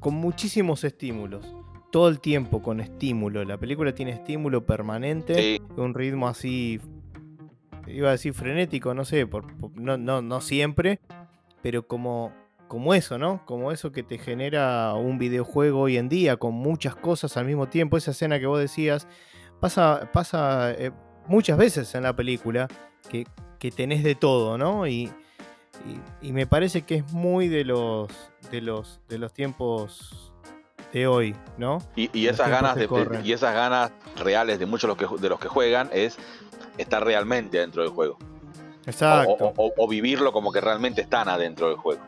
con 0.00 0.14
muchísimos 0.14 0.84
estímulos. 0.84 1.54
Todo 1.90 2.08
el 2.08 2.20
tiempo 2.20 2.62
con 2.62 2.80
estímulo. 2.80 3.44
La 3.44 3.56
película 3.58 3.94
tiene 3.94 4.12
estímulo 4.12 4.64
permanente. 4.66 5.60
Un 5.76 5.94
ritmo 5.94 6.28
así... 6.28 6.80
Iba 7.86 8.08
a 8.08 8.12
decir 8.12 8.34
frenético, 8.34 8.92
no 8.92 9.06
sé, 9.06 9.26
no, 9.74 9.96
no, 9.96 10.20
no 10.20 10.40
siempre, 10.42 11.00
pero 11.62 11.86
como, 11.86 12.34
como 12.66 12.92
eso, 12.92 13.16
¿no? 13.16 13.46
Como 13.46 13.72
eso 13.72 13.92
que 13.92 14.02
te 14.02 14.18
genera 14.18 14.92
un 14.92 15.18
videojuego 15.18 15.80
hoy 15.80 15.96
en 15.96 16.10
día, 16.10 16.36
con 16.36 16.52
muchas 16.52 16.94
cosas 16.94 17.38
al 17.38 17.46
mismo 17.46 17.68
tiempo. 17.68 17.96
Esa 17.96 18.10
escena 18.10 18.38
que 18.38 18.46
vos 18.46 18.60
decías, 18.60 19.08
pasa, 19.58 20.10
pasa 20.12 20.72
eh, 20.72 20.92
muchas 21.26 21.58
veces 21.58 21.94
en 21.94 22.02
la 22.02 22.14
película 22.14 22.68
que, 23.08 23.26
tenés 23.70 24.04
de 24.04 24.14
todo, 24.14 24.58
¿no? 24.58 24.86
Y, 24.86 25.10
y, 26.20 26.32
me 26.32 26.46
parece 26.46 26.82
que 26.82 26.96
es 26.96 27.12
muy 27.12 27.48
de 27.48 27.64
los, 27.64 28.08
de 28.50 28.60
los, 28.60 29.00
de 29.08 29.18
los 29.18 29.32
tiempos 29.32 30.32
de 30.92 31.06
hoy, 31.06 31.34
¿no? 31.56 31.78
Y, 31.96 32.26
esas 32.26 32.48
ganas 32.48 32.76
de, 32.76 32.88
y 33.24 33.32
esas 33.32 33.54
ganas 33.54 33.92
reales 34.16 34.58
de 34.58 34.66
muchos 34.66 34.88
de 34.88 35.06
los 35.06 35.16
que, 35.16 35.22
de 35.22 35.28
los 35.28 35.40
que 35.40 35.48
juegan 35.48 35.90
es 35.92 36.16
estar 36.78 37.04
realmente 37.04 37.58
dentro 37.58 37.82
del 37.82 37.90
juego. 37.90 38.18
Exacto. 38.86 39.52
O, 39.56 39.88
vivirlo 39.88 40.32
como 40.32 40.50
que 40.50 40.60
realmente 40.60 41.02
están 41.02 41.28
adentro 41.28 41.68
del 41.68 41.76
juego. 41.76 42.02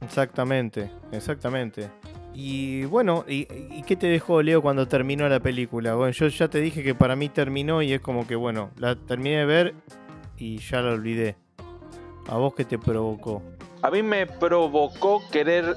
Exactamente, 0.00 0.90
exactamente. 1.12 1.90
Y 2.34 2.84
bueno, 2.84 3.24
¿y, 3.26 3.46
qué 3.82 3.96
te 3.96 4.06
dejó 4.06 4.42
Leo 4.42 4.62
cuando 4.62 4.86
terminó 4.86 5.28
la 5.28 5.40
película? 5.40 5.94
Bueno, 5.96 6.12
yo 6.12 6.28
ya 6.28 6.48
te 6.48 6.60
dije 6.60 6.82
que 6.82 6.94
para 6.94 7.16
mí 7.16 7.28
terminó 7.28 7.82
y 7.82 7.92
es 7.92 8.00
como 8.00 8.26
que, 8.26 8.36
bueno, 8.36 8.70
la 8.76 8.96
terminé 8.96 9.38
de 9.38 9.44
ver 9.44 9.74
y 10.36 10.58
ya 10.58 10.80
la 10.80 10.92
olvidé. 10.92 11.36
¿A 12.28 12.36
vos 12.36 12.54
qué 12.54 12.64
te 12.64 12.78
provocó? 12.78 13.42
A 13.82 13.90
mí 13.90 14.02
me 14.02 14.26
provocó 14.26 15.22
querer, 15.30 15.76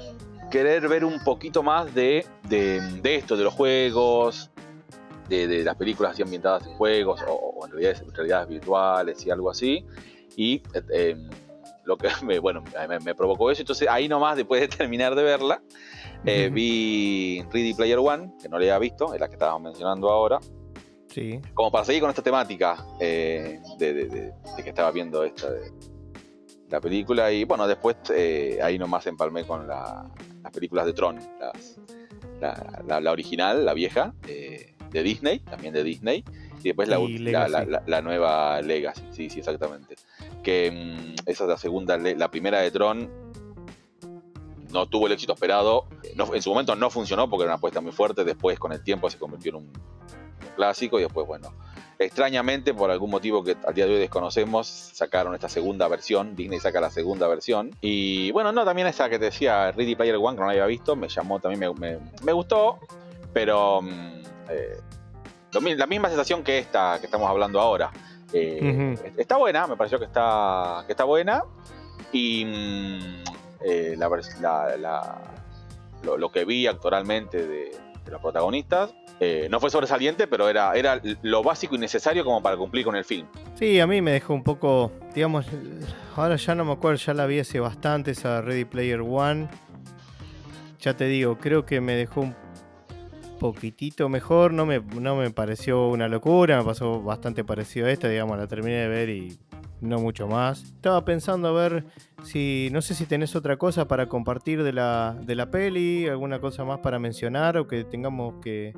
querer 0.50 0.88
ver 0.90 1.06
un 1.06 1.24
poquito 1.24 1.64
más 1.64 1.94
de, 1.96 2.26
de, 2.50 3.16
esto, 3.16 3.38
de 3.38 3.44
los 3.46 3.54
juegos, 3.54 4.52
de, 5.30 5.64
las 5.64 5.76
películas 5.76 6.12
así 6.12 6.22
ambientadas 6.22 6.68
en 6.68 6.74
juegos 6.74 7.22
o, 7.26 7.66
en 7.66 7.72
realidades 8.14 8.50
virtuales 8.50 9.26
y 9.26 9.32
algo 9.32 9.50
así 9.50 9.86
y 10.36 10.62
eh, 10.94 11.16
lo 11.86 11.98
que 11.98 12.10
me, 12.24 12.40
bueno, 12.40 12.64
me, 13.04 13.16
provocó 13.16 13.50
eso. 13.50 13.62
Entonces 13.62 13.88
ahí 13.88 14.10
nomás, 14.10 14.36
después 14.36 14.62
de 14.62 14.68
terminar 14.68 15.16
de 15.16 15.24
verla, 15.24 15.62
eh, 16.26 16.50
vi 16.52 17.44
Ready 17.52 17.74
Player 17.74 18.00
One, 18.00 18.34
que 18.42 18.50
no 18.50 18.60
le 18.60 18.66
había 18.66 18.80
visto, 18.80 19.14
es 19.14 19.20
la 19.20 19.28
que 19.28 19.36
estábamos 19.36 19.62
mencionando 19.62 20.10
ahora. 20.10 20.40
Sí. 21.08 21.40
Como 21.54 21.72
para 21.72 21.86
seguir 21.86 22.02
con 22.02 22.10
esta 22.10 22.22
temática 22.22 22.86
eh, 23.00 23.60
de, 23.78 24.34
que 24.64 24.70
estaba 24.70 24.92
viendo 24.92 25.24
esta 25.24 25.48
la 26.72 26.82
película. 26.82 27.32
Y 27.32 27.44
bueno, 27.44 27.68
después 27.68 27.98
ahí 28.64 28.80
nomás 28.80 29.06
empalmé 29.08 29.46
con 29.46 29.68
las 29.68 30.52
películas 30.54 30.86
de 30.86 30.94
Tron, 30.94 31.20
la, 32.40 33.12
original, 33.12 33.66
la 33.66 33.74
vieja, 33.74 34.14
de 34.24 35.04
Disney, 35.04 35.40
también 35.40 35.74
de 35.74 35.84
Disney. 35.84 36.24
Y 36.60 36.64
después 36.64 36.88
la, 36.88 37.80
la, 37.88 38.02
nueva 38.02 38.62
Legacy, 38.62 39.02
sí, 39.12 39.30
sí, 39.30 39.40
exactamente 39.40 39.96
que 40.42 40.72
mm, 40.72 41.30
esa 41.30 41.44
es 41.44 41.50
la 41.50 41.58
segunda, 41.58 41.98
la 41.98 42.32
primera 42.32 42.60
de 42.60 42.72
Tron 42.72 43.10
no 44.72 44.88
tuvo 44.88 45.08
el 45.08 45.14
éxito 45.14 45.34
esperado. 45.34 45.88
en 46.04 46.42
su 46.42 46.50
momento 46.50 46.76
no 46.76 46.90
funcionó 46.90 47.30
porque 47.30 47.44
era 47.44 47.52
una 47.52 47.58
apuesta 47.58 47.82
muy 47.82 47.92
fuerte. 47.92 48.24
Después, 48.24 48.58
con 48.58 48.72
el 48.72 48.82
tiempo, 48.84 49.10
se 49.10 49.18
convirtió 49.18 49.50
en 49.50 49.56
un, 49.58 49.72
clásico. 50.56 50.98
Y 51.00 51.04
después, 51.04 51.28
bueno, 51.28 51.54
extrañamente, 52.06 52.74
por 52.74 52.92
algún 52.92 53.12
motivo 53.12 53.44
que 53.44 53.56
al 53.66 53.74
día 53.74 53.86
de 53.86 53.94
hoy 53.94 54.00
desconocemos, 54.00 54.68
sacaron 54.68 55.34
esta 55.34 55.50
segunda 55.50 55.88
versión. 55.88 56.36
Disney 56.36 56.60
saca 56.60 56.82
la 56.82 56.90
segunda 56.90 57.28
versión. 57.28 57.72
Y 57.82 58.32
bueno, 58.32 58.52
no, 58.52 58.66
también 58.66 58.88
esa 58.88 59.10
que 59.10 59.20
te 59.20 59.26
decía, 59.26 59.72
Ready 59.72 59.96
Player 59.96 60.16
One, 60.16 60.36
que 60.36 60.42
no 60.42 60.48
la 60.48 60.52
había 60.54 60.66
visto, 60.66 60.96
me 60.96 61.08
llamó, 61.08 61.40
también 61.40 61.74
me, 62.24 62.34
gustó. 62.34 62.80
Pero 63.34 63.82
mm, 63.82 64.22
eh, 64.50 64.78
la 65.52 65.88
misma 65.88 66.10
sensación 66.10 66.44
que 66.44 66.60
esta 66.60 66.98
que 67.00 67.06
estamos 67.06 67.30
hablando 67.30 67.60
ahora. 67.60 67.92
Eh, 68.34 68.96
está 69.18 69.38
buena, 69.38 69.68
me 69.68 69.76
pareció 69.76 70.00
que 70.00 70.06
está, 70.06 70.84
que 70.86 70.94
está 70.94 71.04
buena. 71.04 71.44
Y 72.12 72.46
mm, 72.46 73.24
eh, 73.64 73.98
lo, 76.04 76.32
que 76.32 76.46
vi 76.46 76.68
actualmente 76.68 77.46
de, 77.46 77.72
los 78.10 78.22
protagonistas 78.22 78.94
eh, 79.24 79.48
no 79.52 79.60
fue 79.60 79.70
sobresaliente, 79.70 80.26
pero 80.26 80.50
era, 80.50 80.74
era 80.74 81.00
lo 81.22 81.44
básico 81.44 81.76
y 81.76 81.78
necesario 81.78 82.26
como 82.26 82.42
para 82.42 82.58
cumplir 82.58 82.84
con 82.84 82.96
el 82.96 83.06
film. 83.06 83.28
Sí, 83.54 83.80
a 83.80 83.86
mí 83.86 84.02
me 84.02 84.14
dejó 84.14 84.34
un 84.34 84.44
poco, 84.44 84.92
digamos, 85.14 85.46
ahora 86.16 86.38
ya 86.38 86.56
no 86.56 86.66
me 86.66 86.72
acuerdo, 86.72 86.98
ya 86.98 87.14
la 87.14 87.28
vi 87.28 87.38
hace 87.38 87.60
bastante 87.60 88.12
esa 88.12 88.42
Ready 88.42 88.66
Player 88.66 89.02
One. 89.02 89.48
Ya 90.80 90.96
te 90.98 91.06
digo, 91.06 91.38
creo 91.38 91.68
que 91.68 91.82
me 91.82 91.94
dejó 91.94 92.22
un 92.22 92.36
poquitito 93.40 94.10
mejor, 94.10 94.54
no 94.54 94.66
me, 94.66 94.80
no 94.80 95.16
me 95.16 95.30
pareció 95.30 95.90
una 95.90 96.08
locura, 96.08 96.58
me 96.58 96.66
pasó 96.66 97.04
bastante 97.04 97.44
parecido 97.44 97.86
a 97.86 97.92
esta, 97.92 98.10
digamos, 98.10 98.40
la 98.40 98.48
terminé 98.48 98.78
de 98.78 98.88
ver 98.88 99.10
y 99.10 99.38
no 99.82 100.00
mucho 100.00 100.28
más. 100.28 100.64
Estaba 100.64 101.06
pensando 101.06 101.48
a 101.48 101.52
ver 101.52 101.86
si, 102.24 102.70
no 102.72 102.82
sé 102.82 102.96
si 102.96 103.06
tenés 103.06 103.36
otra 103.36 103.58
cosa 103.58 103.88
para 103.88 104.08
compartir 104.08 104.64
de 104.64 104.74
la, 104.74 105.16
de 105.22 105.36
la 105.36 105.52
peli, 105.52 106.08
alguna 106.08 106.40
cosa 106.40 106.66
más 106.66 106.80
para 106.80 106.98
mencionar 106.98 107.58
o 107.58 107.68
que 107.68 107.84
tengamos 107.84 108.42
que, 108.42 108.74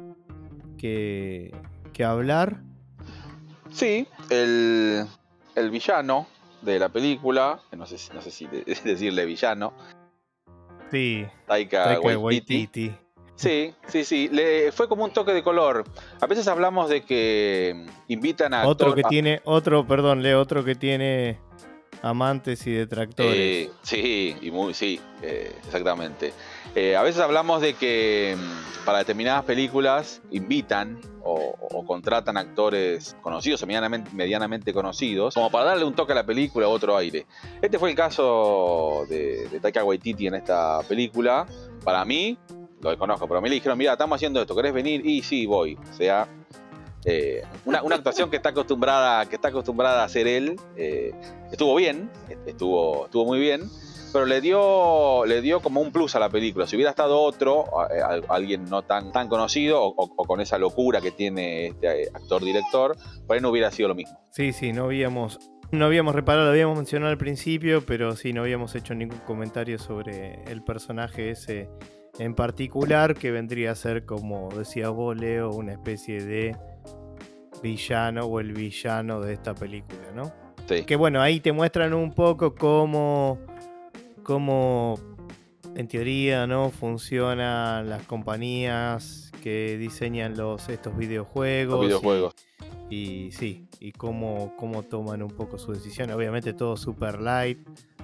que, 0.77 1.51
hablar. 2.05 2.61
Sí, 3.71 4.07
el, 4.29 5.05
el, 5.55 5.69
villano 5.71 6.27
de 6.61 6.79
la 6.79 6.89
película, 6.89 7.59
no 7.75 7.85
sé, 7.85 7.97
no 8.13 8.21
sé 8.21 8.31
si 8.31 8.47
decirle 8.83 9.25
villano. 9.25 9.73
Sí, 10.91 11.25
Taika, 11.47 11.99
Waititi 11.99 12.93
Sí, 13.35 13.73
sí, 13.87 14.03
sí. 14.03 14.29
Le, 14.31 14.71
fue 14.71 14.87
como 14.87 15.03
un 15.03 15.11
toque 15.11 15.33
de 15.33 15.43
color. 15.43 15.85
A 16.21 16.27
veces 16.27 16.47
hablamos 16.47 16.89
de 16.89 17.01
que 17.01 17.85
invitan 18.07 18.53
a. 18.53 18.67
Otro 18.67 18.93
que 18.93 19.03
tiene, 19.03 19.41
otro, 19.43 19.87
perdón, 19.87 20.21
Leo, 20.21 20.39
otro 20.39 20.63
que 20.63 20.75
tiene 20.75 21.39
amantes 22.03 22.67
y 22.67 22.71
detractores. 22.71 23.33
Eh, 23.33 23.71
sí, 23.81 24.35
y 24.41 24.51
muy, 24.51 24.73
sí, 24.73 24.99
eh, 25.21 25.55
exactamente. 25.65 26.33
Eh, 26.75 26.95
a 26.95 27.01
veces 27.01 27.21
hablamos 27.21 27.61
de 27.61 27.75
que 27.75 28.37
mm, 28.37 28.85
para 28.85 28.99
determinadas 28.99 29.45
películas 29.45 30.21
invitan 30.29 30.99
o, 31.23 31.85
contratan 31.87 32.37
actores 32.37 33.15
conocidos 33.21 33.63
o 33.63 33.67
medianamente, 33.67 34.73
conocidos, 34.73 35.33
como 35.33 35.49
para 35.49 35.65
darle 35.65 35.85
un 35.85 35.93
toque 35.93 36.11
a 36.11 36.15
la 36.15 36.25
película, 36.25 36.67
otro 36.67 36.95
aire. 36.95 37.25
Este 37.61 37.79
fue 37.79 37.89
el 37.89 37.95
caso 37.95 39.05
de, 39.09 39.47
de 39.49 39.59
Taika 39.59 39.83
Waititi 39.83 40.27
en 40.27 40.35
esta 40.35 40.81
película. 40.87 41.45
Para 41.83 42.03
mí, 42.05 42.37
lo 42.81 42.89
desconozco, 42.89 43.27
pero 43.27 43.41
le 43.41 43.49
dijeron, 43.49 43.77
mira, 43.77 43.93
estamos 43.93 44.17
haciendo 44.17 44.41
esto, 44.41 44.55
¿querés 44.55 44.73
venir? 44.73 45.05
Y 45.05 45.21
sí, 45.23 45.45
voy. 45.45 45.77
O 45.91 45.93
sea, 45.93 46.27
eh, 47.05 47.43
una, 47.65 47.79
actuación 47.79 48.29
que 48.29 48.37
está 48.37 48.49
acostumbrada, 48.49 49.25
que 49.27 49.35
está 49.35 49.49
acostumbrada 49.49 50.01
a 50.01 50.05
hacer 50.05 50.27
él, 50.27 50.55
eh, 50.77 51.11
estuvo 51.51 51.75
bien, 51.75 52.09
estuvo, 52.45 53.05
estuvo 53.05 53.25
muy 53.25 53.39
bien, 53.39 53.69
pero 54.13 54.25
le 54.25 54.41
dio, 54.41 55.25
le 55.25 55.41
dio 55.41 55.59
como 55.59 55.81
un 55.81 55.91
plus 55.91 56.15
a 56.15 56.19
la 56.19 56.29
película. 56.29 56.67
Si 56.67 56.75
hubiera 56.75 56.91
estado 56.91 57.19
otro, 57.19 57.65
alguien 58.29 58.65
no 58.65 58.83
tan, 58.83 59.11
tan 59.11 59.27
conocido 59.27 59.83
o, 59.83 60.07
con 60.25 60.39
esa 60.39 60.57
locura 60.57 61.01
que 61.01 61.11
tiene 61.11 61.67
este 61.67 62.09
actor-director, 62.13 62.95
por 63.27 63.35
ahí 63.35 63.41
no 63.41 63.49
hubiera 63.49 63.71
sido 63.71 63.89
lo 63.89 63.95
mismo. 63.95 64.17
Sí, 64.31 64.53
sí, 64.53 64.71
no 64.71 64.85
habíamos, 64.85 65.39
no 65.71 65.85
habíamos 65.85 66.13
reparado, 66.13 66.45
lo 66.45 66.51
habíamos 66.51 66.77
mencionado 66.77 67.11
al 67.11 67.17
principio, 67.17 67.83
pero 67.85 68.15
sí, 68.15 68.33
no 68.33 68.41
habíamos 68.41 68.75
hecho 68.75 68.93
ningún 68.93 69.19
comentario 69.19 69.79
sobre 69.79 70.43
el 70.43 70.63
personaje 70.63 71.31
ese 71.31 71.69
en 72.19 72.35
particular, 72.35 73.15
que 73.15 73.31
vendría 73.31 73.71
a 73.71 73.75
ser, 73.75 74.05
como 74.05 74.49
decía 74.55 74.89
vos, 74.89 75.17
Leo, 75.17 75.49
una 75.49 75.71
especie 75.71 76.23
de 76.23 76.55
villano 77.63 78.25
o 78.25 78.39
el 78.39 78.53
villano 78.53 79.21
de 79.21 79.33
esta 79.33 79.55
película, 79.55 80.11
¿no? 80.13 80.31
Sí. 80.67 80.83
Que 80.83 80.95
bueno, 80.95 81.21
ahí 81.21 81.39
te 81.39 81.51
muestran 81.51 81.93
un 81.93 82.13
poco 82.13 82.53
cómo, 82.53 83.39
cómo 84.21 84.99
en 85.75 85.87
teoría, 85.87 86.45
¿no? 86.45 86.69
Funcionan 86.69 87.89
las 87.89 88.03
compañías 88.03 89.31
que 89.41 89.77
diseñan 89.77 90.37
los, 90.37 90.69
estos 90.69 90.95
videojuegos. 90.95 91.79
Los 91.79 91.87
videojuegos. 91.87 92.35
Y, 92.89 93.31
sí, 93.31 93.67
y 93.79 93.91
cómo, 93.91 94.53
cómo 94.57 94.83
toman 94.83 95.23
un 95.23 95.31
poco 95.31 95.57
su 95.57 95.73
decisión. 95.73 96.11
Obviamente 96.11 96.53
todo 96.53 96.77
super 96.77 97.19
light 97.19 97.57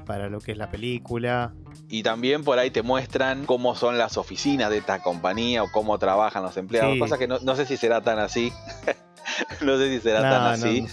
para 0.06 0.28
lo 0.28 0.40
que 0.40 0.54
es 0.54 0.58
la 0.58 0.72
película. 0.72 1.54
Y 1.88 2.02
también 2.02 2.44
por 2.44 2.58
ahí 2.58 2.72
te 2.72 2.82
muestran 2.82 3.46
cómo 3.46 3.76
son 3.76 4.00
las 4.00 4.18
oficinas 4.18 4.72
de 4.72 4.80
esta 4.80 5.04
compañía 5.04 5.62
o 5.62 5.72
cómo 5.72 6.00
trabajan 6.00 6.42
los 6.42 6.58
empleados. 6.58 6.96
Que 6.96 7.00
pasa 7.00 7.18
que 7.20 7.28
no, 7.28 7.56
sé 7.56 7.68
si 7.68 7.78
será 7.78 8.02
tan 8.02 8.18
así. 8.18 8.52
no 9.62 9.78
sé 9.78 9.90
si 9.90 10.00
será 10.00 10.22
tan 10.22 10.44
así. 10.54 10.86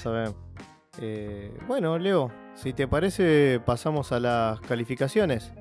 Eh, 0.98 1.52
bueno, 1.66 1.98
Leo, 1.98 2.30
si 2.54 2.72
te 2.72 2.88
parece, 2.88 3.60
pasamos 3.64 4.12
a 4.12 4.20
las 4.20 4.60
calificaciones. 4.60 5.52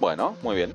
Bueno, 0.00 0.36
muy 0.42 0.56
bien. 0.56 0.74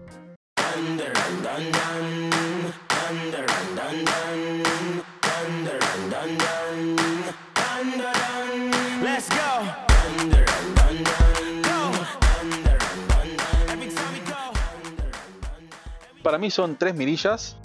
para 16.27 16.37
mí 16.37 16.51
son 16.51 16.75
tres 16.75 16.93
mirillas. 16.93 17.55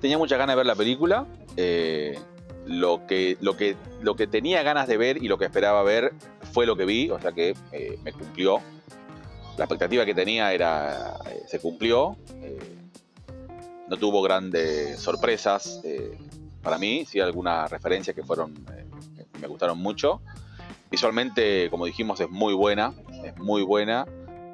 Tenía 0.00 0.16
mucha 0.16 0.36
ganas 0.36 0.54
de 0.54 0.58
ver 0.58 0.66
la 0.66 0.76
película. 0.76 1.26
Eh, 1.56 2.16
lo, 2.80 3.06
que, 3.06 3.36
lo, 3.40 3.56
que, 3.56 3.76
lo 4.00 4.16
que 4.16 4.26
tenía 4.26 4.62
ganas 4.62 4.88
de 4.88 4.96
ver 4.96 5.22
y 5.22 5.28
lo 5.28 5.38
que 5.38 5.44
esperaba 5.44 5.82
ver 5.82 6.12
fue 6.52 6.66
lo 6.66 6.76
que 6.76 6.84
vi, 6.84 7.10
o 7.10 7.20
sea 7.20 7.32
que 7.32 7.54
eh, 7.72 7.98
me 8.02 8.12
cumplió. 8.12 8.60
La 9.56 9.64
expectativa 9.64 10.04
que 10.04 10.14
tenía 10.14 10.52
era 10.52 11.18
eh, 11.26 11.42
se 11.46 11.60
cumplió. 11.60 12.16
no 13.88 13.96
tuvo 13.96 14.22
grandes 14.22 14.98
sorpresas 14.98 15.82
para 16.62 16.78
mí, 16.78 17.04
sí 17.04 17.20
algunas 17.20 17.70
referencias 17.70 18.16
que 18.16 18.22
fueron 18.22 18.54
me 19.40 19.48
gustaron 19.48 19.78
mucho. 19.78 20.20
Visualmente, 20.90 21.68
como 21.70 21.84
dijimos, 21.86 22.20
es 22.20 22.30
muy 22.30 22.54
buena, 22.54 22.94
es 23.24 23.36
muy 23.36 23.62
buena. 23.62 24.06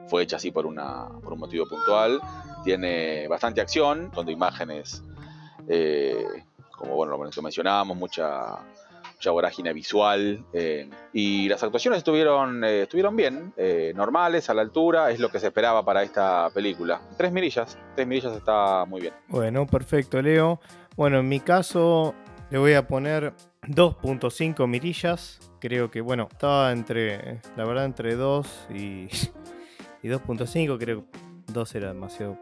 Fue 0.09 0.23
hecha 0.23 0.37
así 0.37 0.51
por, 0.51 0.67
una, 0.67 1.09
por 1.23 1.35
un 1.35 1.41
motivo 1.41 1.69
puntual 1.69 2.21
tiene 2.65 3.29
bastante 3.29 3.61
acción, 3.61 4.11
de 4.25 4.33
imágenes, 4.33 5.03
eh, 5.69 6.45
como 6.79 6.95
bueno, 6.95 7.19
lo 7.19 7.43
mencionábamos, 7.43 7.97
mucha, 7.97 8.57
mucha 9.15 9.31
vorágine 9.31 9.73
visual. 9.73 10.45
Eh, 10.53 10.89
y 11.13 11.49
las 11.49 11.63
actuaciones 11.63 11.99
estuvieron, 11.99 12.63
eh, 12.65 12.83
estuvieron 12.83 13.17
bien, 13.17 13.53
normales, 13.95 14.49
a 14.49 14.55
la 14.55 14.63
altura, 14.63 15.11
es 15.11 15.21
lo 15.21 15.31
que 15.31 15.41
se 15.41 15.49
esperaba 15.49 15.85
para 15.85 16.03
esta 16.03 16.51
película. 16.55 17.01
Tres 17.17 17.33
mirillas, 17.33 17.77
tres 17.95 18.07
mirillas 18.07 18.37
está 18.37 18.85
muy 18.85 19.01
bien. 19.01 19.15
Bueno, 19.29 19.67
perfecto, 19.67 20.23
Leo. 20.23 20.61
Bueno, 20.97 21.19
en 21.19 21.29
mi 21.29 21.41
caso 21.41 22.15
le 22.51 22.59
voy 22.59 22.75
a 22.75 22.87
poner 22.87 23.35
2.5 23.63 24.67
mirillas. 24.67 25.39
Creo 25.61 25.91
que, 25.91 26.01
bueno, 26.01 26.29
estaba 26.31 26.73
entre, 26.73 27.41
la 27.57 27.65
verdad, 27.65 27.85
entre 27.85 28.15
2 28.15 28.69
y, 28.71 28.75
y 30.03 30.09
2.5. 30.09 30.79
Creo 30.79 31.05
que 31.11 31.19
2 31.53 31.75
era 31.75 31.89
demasiado 31.89 32.39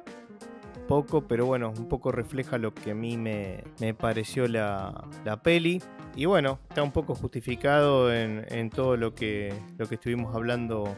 poco, 0.87 1.27
pero 1.27 1.47
bueno, 1.47 1.73
un 1.77 1.89
poco 1.89 2.13
refleja 2.13 2.59
lo 2.59 2.75
que 2.75 2.93
a 2.93 2.95
mí 2.95 3.17
me, 3.17 3.63
pareció 3.95 4.49
la, 4.49 5.09
peli. 5.43 5.83
Y 6.15 6.25
bueno, 6.25 6.59
está 6.69 6.83
un 6.83 6.93
poco 6.93 7.15
justificado 7.15 8.13
en, 8.13 8.71
todo 8.71 8.97
lo 8.97 9.15
que, 9.15 9.53
lo 9.77 9.87
que 9.87 9.97
estuvimos 9.97 10.35
hablando 10.35 10.97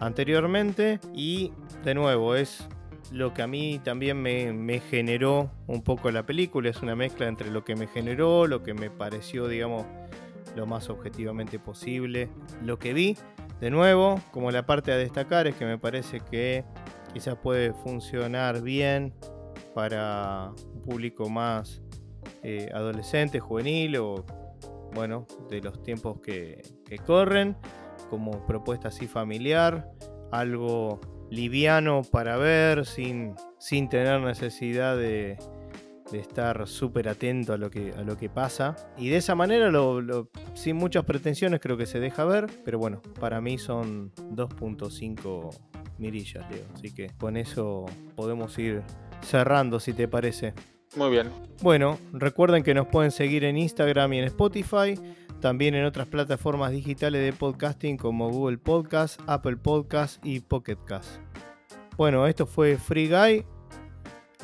anteriormente. 0.00 1.00
Y 1.14 1.52
de 1.84 1.94
nuevo, 1.94 2.34
es 2.34 2.66
lo 3.12 3.34
que 3.34 3.42
a 3.42 3.46
mí 3.46 3.80
también 3.84 4.20
me, 4.20 4.52
me, 4.52 4.80
generó 4.80 5.50
un 5.66 5.82
poco 5.82 6.10
la 6.10 6.24
película. 6.24 6.70
Es 6.70 6.82
una 6.82 6.96
mezcla 6.96 7.28
entre 7.28 7.50
lo 7.50 7.64
que 7.64 7.76
me 7.76 7.86
generó, 7.86 8.46
lo 8.46 8.62
que 8.62 8.74
me 8.74 8.90
pareció, 8.90 9.48
digamos, 9.48 9.84
lo 10.56 10.66
más 10.66 10.88
objetivamente 10.88 11.58
posible, 11.58 12.28
lo 12.62 12.78
que 12.78 12.94
vi. 12.94 13.16
De 13.60 13.70
nuevo, 13.70 14.20
como 14.30 14.50
la 14.50 14.66
parte 14.66 14.92
a 14.92 14.96
destacar 14.96 15.46
es 15.46 15.54
que 15.54 15.64
me 15.64 15.78
parece 15.78 16.20
que 16.20 16.64
quizás 17.14 17.36
puede 17.36 17.72
funcionar 17.72 18.60
bien 18.60 19.14
para 19.74 20.52
un 20.74 20.82
público 20.82 21.30
más 21.30 21.80
eh, 22.42 22.68
adolescente, 22.74 23.40
juvenil 23.40 23.96
o 23.96 24.26
bueno, 24.94 25.26
de 25.48 25.60
los 25.60 25.82
tiempos 25.82 26.20
que, 26.20 26.62
corren, 27.06 27.56
como 28.10 28.46
propuesta 28.46 28.88
así 28.88 29.06
familiar, 29.06 29.90
algo 30.30 31.00
liviano 31.30 32.02
para 32.02 32.36
ver 32.36 32.84
sin, 32.86 33.34
sin 33.58 33.88
tener 33.88 34.20
necesidad 34.20 34.96
de, 34.96 35.36
estar 36.12 36.66
súper 36.68 37.08
atento 37.08 37.52
a 37.52 37.56
lo, 37.56 37.70
que, 37.70 37.92
a 37.96 38.02
lo 38.02 38.16
que 38.16 38.28
pasa. 38.28 38.76
Y 38.98 39.08
de 39.08 39.16
esa 39.16 39.34
manera, 39.34 39.70
sin 40.54 40.76
muchas 40.76 41.04
pretensiones, 41.04 41.60
creo 41.60 41.76
que 41.76 41.86
se 41.86 42.00
deja 42.00 42.24
ver. 42.24 42.46
Pero 42.64 42.78
bueno, 42.78 43.00
para 43.18 43.40
mí 43.40 43.58
son 43.58 44.12
2.5 44.14 45.56
mirillas, 45.98 46.44
Leo. 46.50 46.64
Así 46.74 46.92
que 46.94 47.10
con 47.18 47.36
eso 47.36 47.86
podemos 48.16 48.58
ir 48.58 48.82
cerrando, 49.22 49.80
si 49.80 49.92
te 49.92 50.08
parece. 50.08 50.54
Muy 50.96 51.10
bien. 51.10 51.30
Bueno, 51.62 51.98
recuerden 52.12 52.62
que 52.62 52.74
nos 52.74 52.86
pueden 52.86 53.10
seguir 53.10 53.44
en 53.44 53.56
Instagram 53.56 54.12
y 54.12 54.18
en 54.20 54.24
Spotify, 54.24 54.94
también 55.40 55.74
en 55.74 55.84
otras 55.84 56.06
plataformas 56.06 56.70
digitales 56.70 57.22
de 57.22 57.32
podcasting 57.32 57.96
como 57.96 58.30
Google 58.30 58.58
Podcast, 58.58 59.20
Apple 59.26 59.56
Podcast 59.56 60.24
y 60.24 60.40
Pocket 60.40 60.78
Cast. 60.86 61.18
Bueno, 61.96 62.26
esto 62.26 62.46
fue 62.46 62.76
Free 62.76 63.08
Guy. 63.08 63.44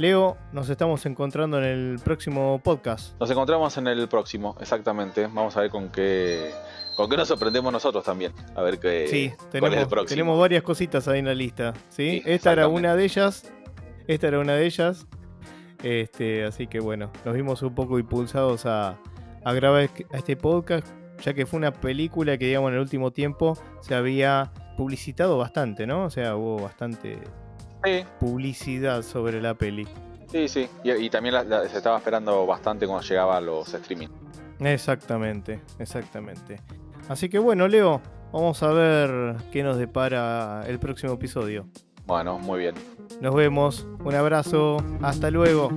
Leo, 0.01 0.39
nos 0.53 0.71
estamos 0.71 1.05
encontrando 1.05 1.59
en 1.59 1.65
el 1.65 1.99
próximo 2.03 2.59
podcast. 2.65 3.21
Nos 3.21 3.31
encontramos 3.31 3.77
en 3.77 3.87
el 3.87 4.09
próximo, 4.09 4.57
exactamente. 4.59 5.27
Vamos 5.27 5.59
a 5.59 5.61
ver 5.61 5.69
con 5.69 5.91
qué 5.91 6.55
¿Con 6.97 7.11
qué 7.11 7.19
nos 7.19 7.29
sorprendemos 7.29 7.71
nosotros 7.71 8.03
también? 8.03 8.33
A 8.55 8.63
ver 8.63 8.79
qué. 8.81 9.09
Sí, 9.09 9.31
tenemos, 9.53 10.07
tenemos 10.07 10.41
varias 10.41 10.63
cositas 10.63 11.07
ahí 11.07 11.19
en 11.19 11.27
la 11.27 11.35
lista. 11.35 11.75
¿sí? 11.91 12.23
Esta 12.25 12.53
era 12.53 12.67
una 12.67 12.97
de 12.97 13.05
ellas. 13.05 13.53
Esta 14.07 14.29
era 14.29 14.39
una 14.39 14.55
de 14.55 14.65
ellas. 14.65 15.07
Este, 15.83 16.45
así 16.45 16.67
que 16.67 16.81
bueno, 16.81 17.13
nos 17.27 17.35
vimos 17.35 17.61
un 17.61 17.75
poco 17.75 17.99
impulsados 17.99 18.65
a, 18.65 18.97
grabar 19.45 19.91
a 20.13 20.17
este 20.17 20.35
podcast, 20.35 20.89
ya 21.21 21.35
que 21.35 21.45
fue 21.45 21.59
una 21.59 21.75
película 21.75 22.39
que, 22.39 22.47
digamos, 22.47 22.71
en 22.71 22.77
el 22.77 22.81
último 22.81 23.11
tiempo 23.11 23.59
se 23.83 23.95
había 23.95 24.51
publicitado 24.79 25.37
bastante, 25.37 25.87
¿no? 25.87 26.05
O 26.05 26.11
sea, 26.11 26.37
hubo 26.37 26.63
bastante 26.63 27.19
publicidad 28.19 29.03
sobre 29.03 29.41
la 29.41 29.55
peli. 29.55 29.87
Sí, 30.31 30.49
sí, 30.49 30.69
y, 30.85 31.11
también 31.11 31.35
se 31.69 31.77
estaba 31.77 31.99
esperando 31.99 32.47
bastante 32.47 32.87
cuando 32.87 33.07
llegaba 33.07 33.37
a 33.37 33.41
los 33.41 33.73
streaming. 33.75 34.09
Exactamente, 34.61 35.61
exactamente. 35.79 36.61
Así 37.09 37.29
que 37.29 37.39
bueno, 37.39 37.67
Leo, 37.67 38.01
vamos 38.33 38.63
a 38.63 38.69
ver 38.69 39.37
qué 39.51 39.63
nos 39.63 39.77
depara 39.77 40.63
el 40.69 40.79
próximo 40.79 41.15
episodio. 41.15 41.67
Bueno, 42.07 42.39
muy 42.39 42.61
bien. 42.61 42.75
Nos 43.21 43.35
vemos. 43.35 43.87
Un 44.05 44.15
abrazo. 44.15 44.79
Hasta 45.03 45.31
luego. 45.31 45.71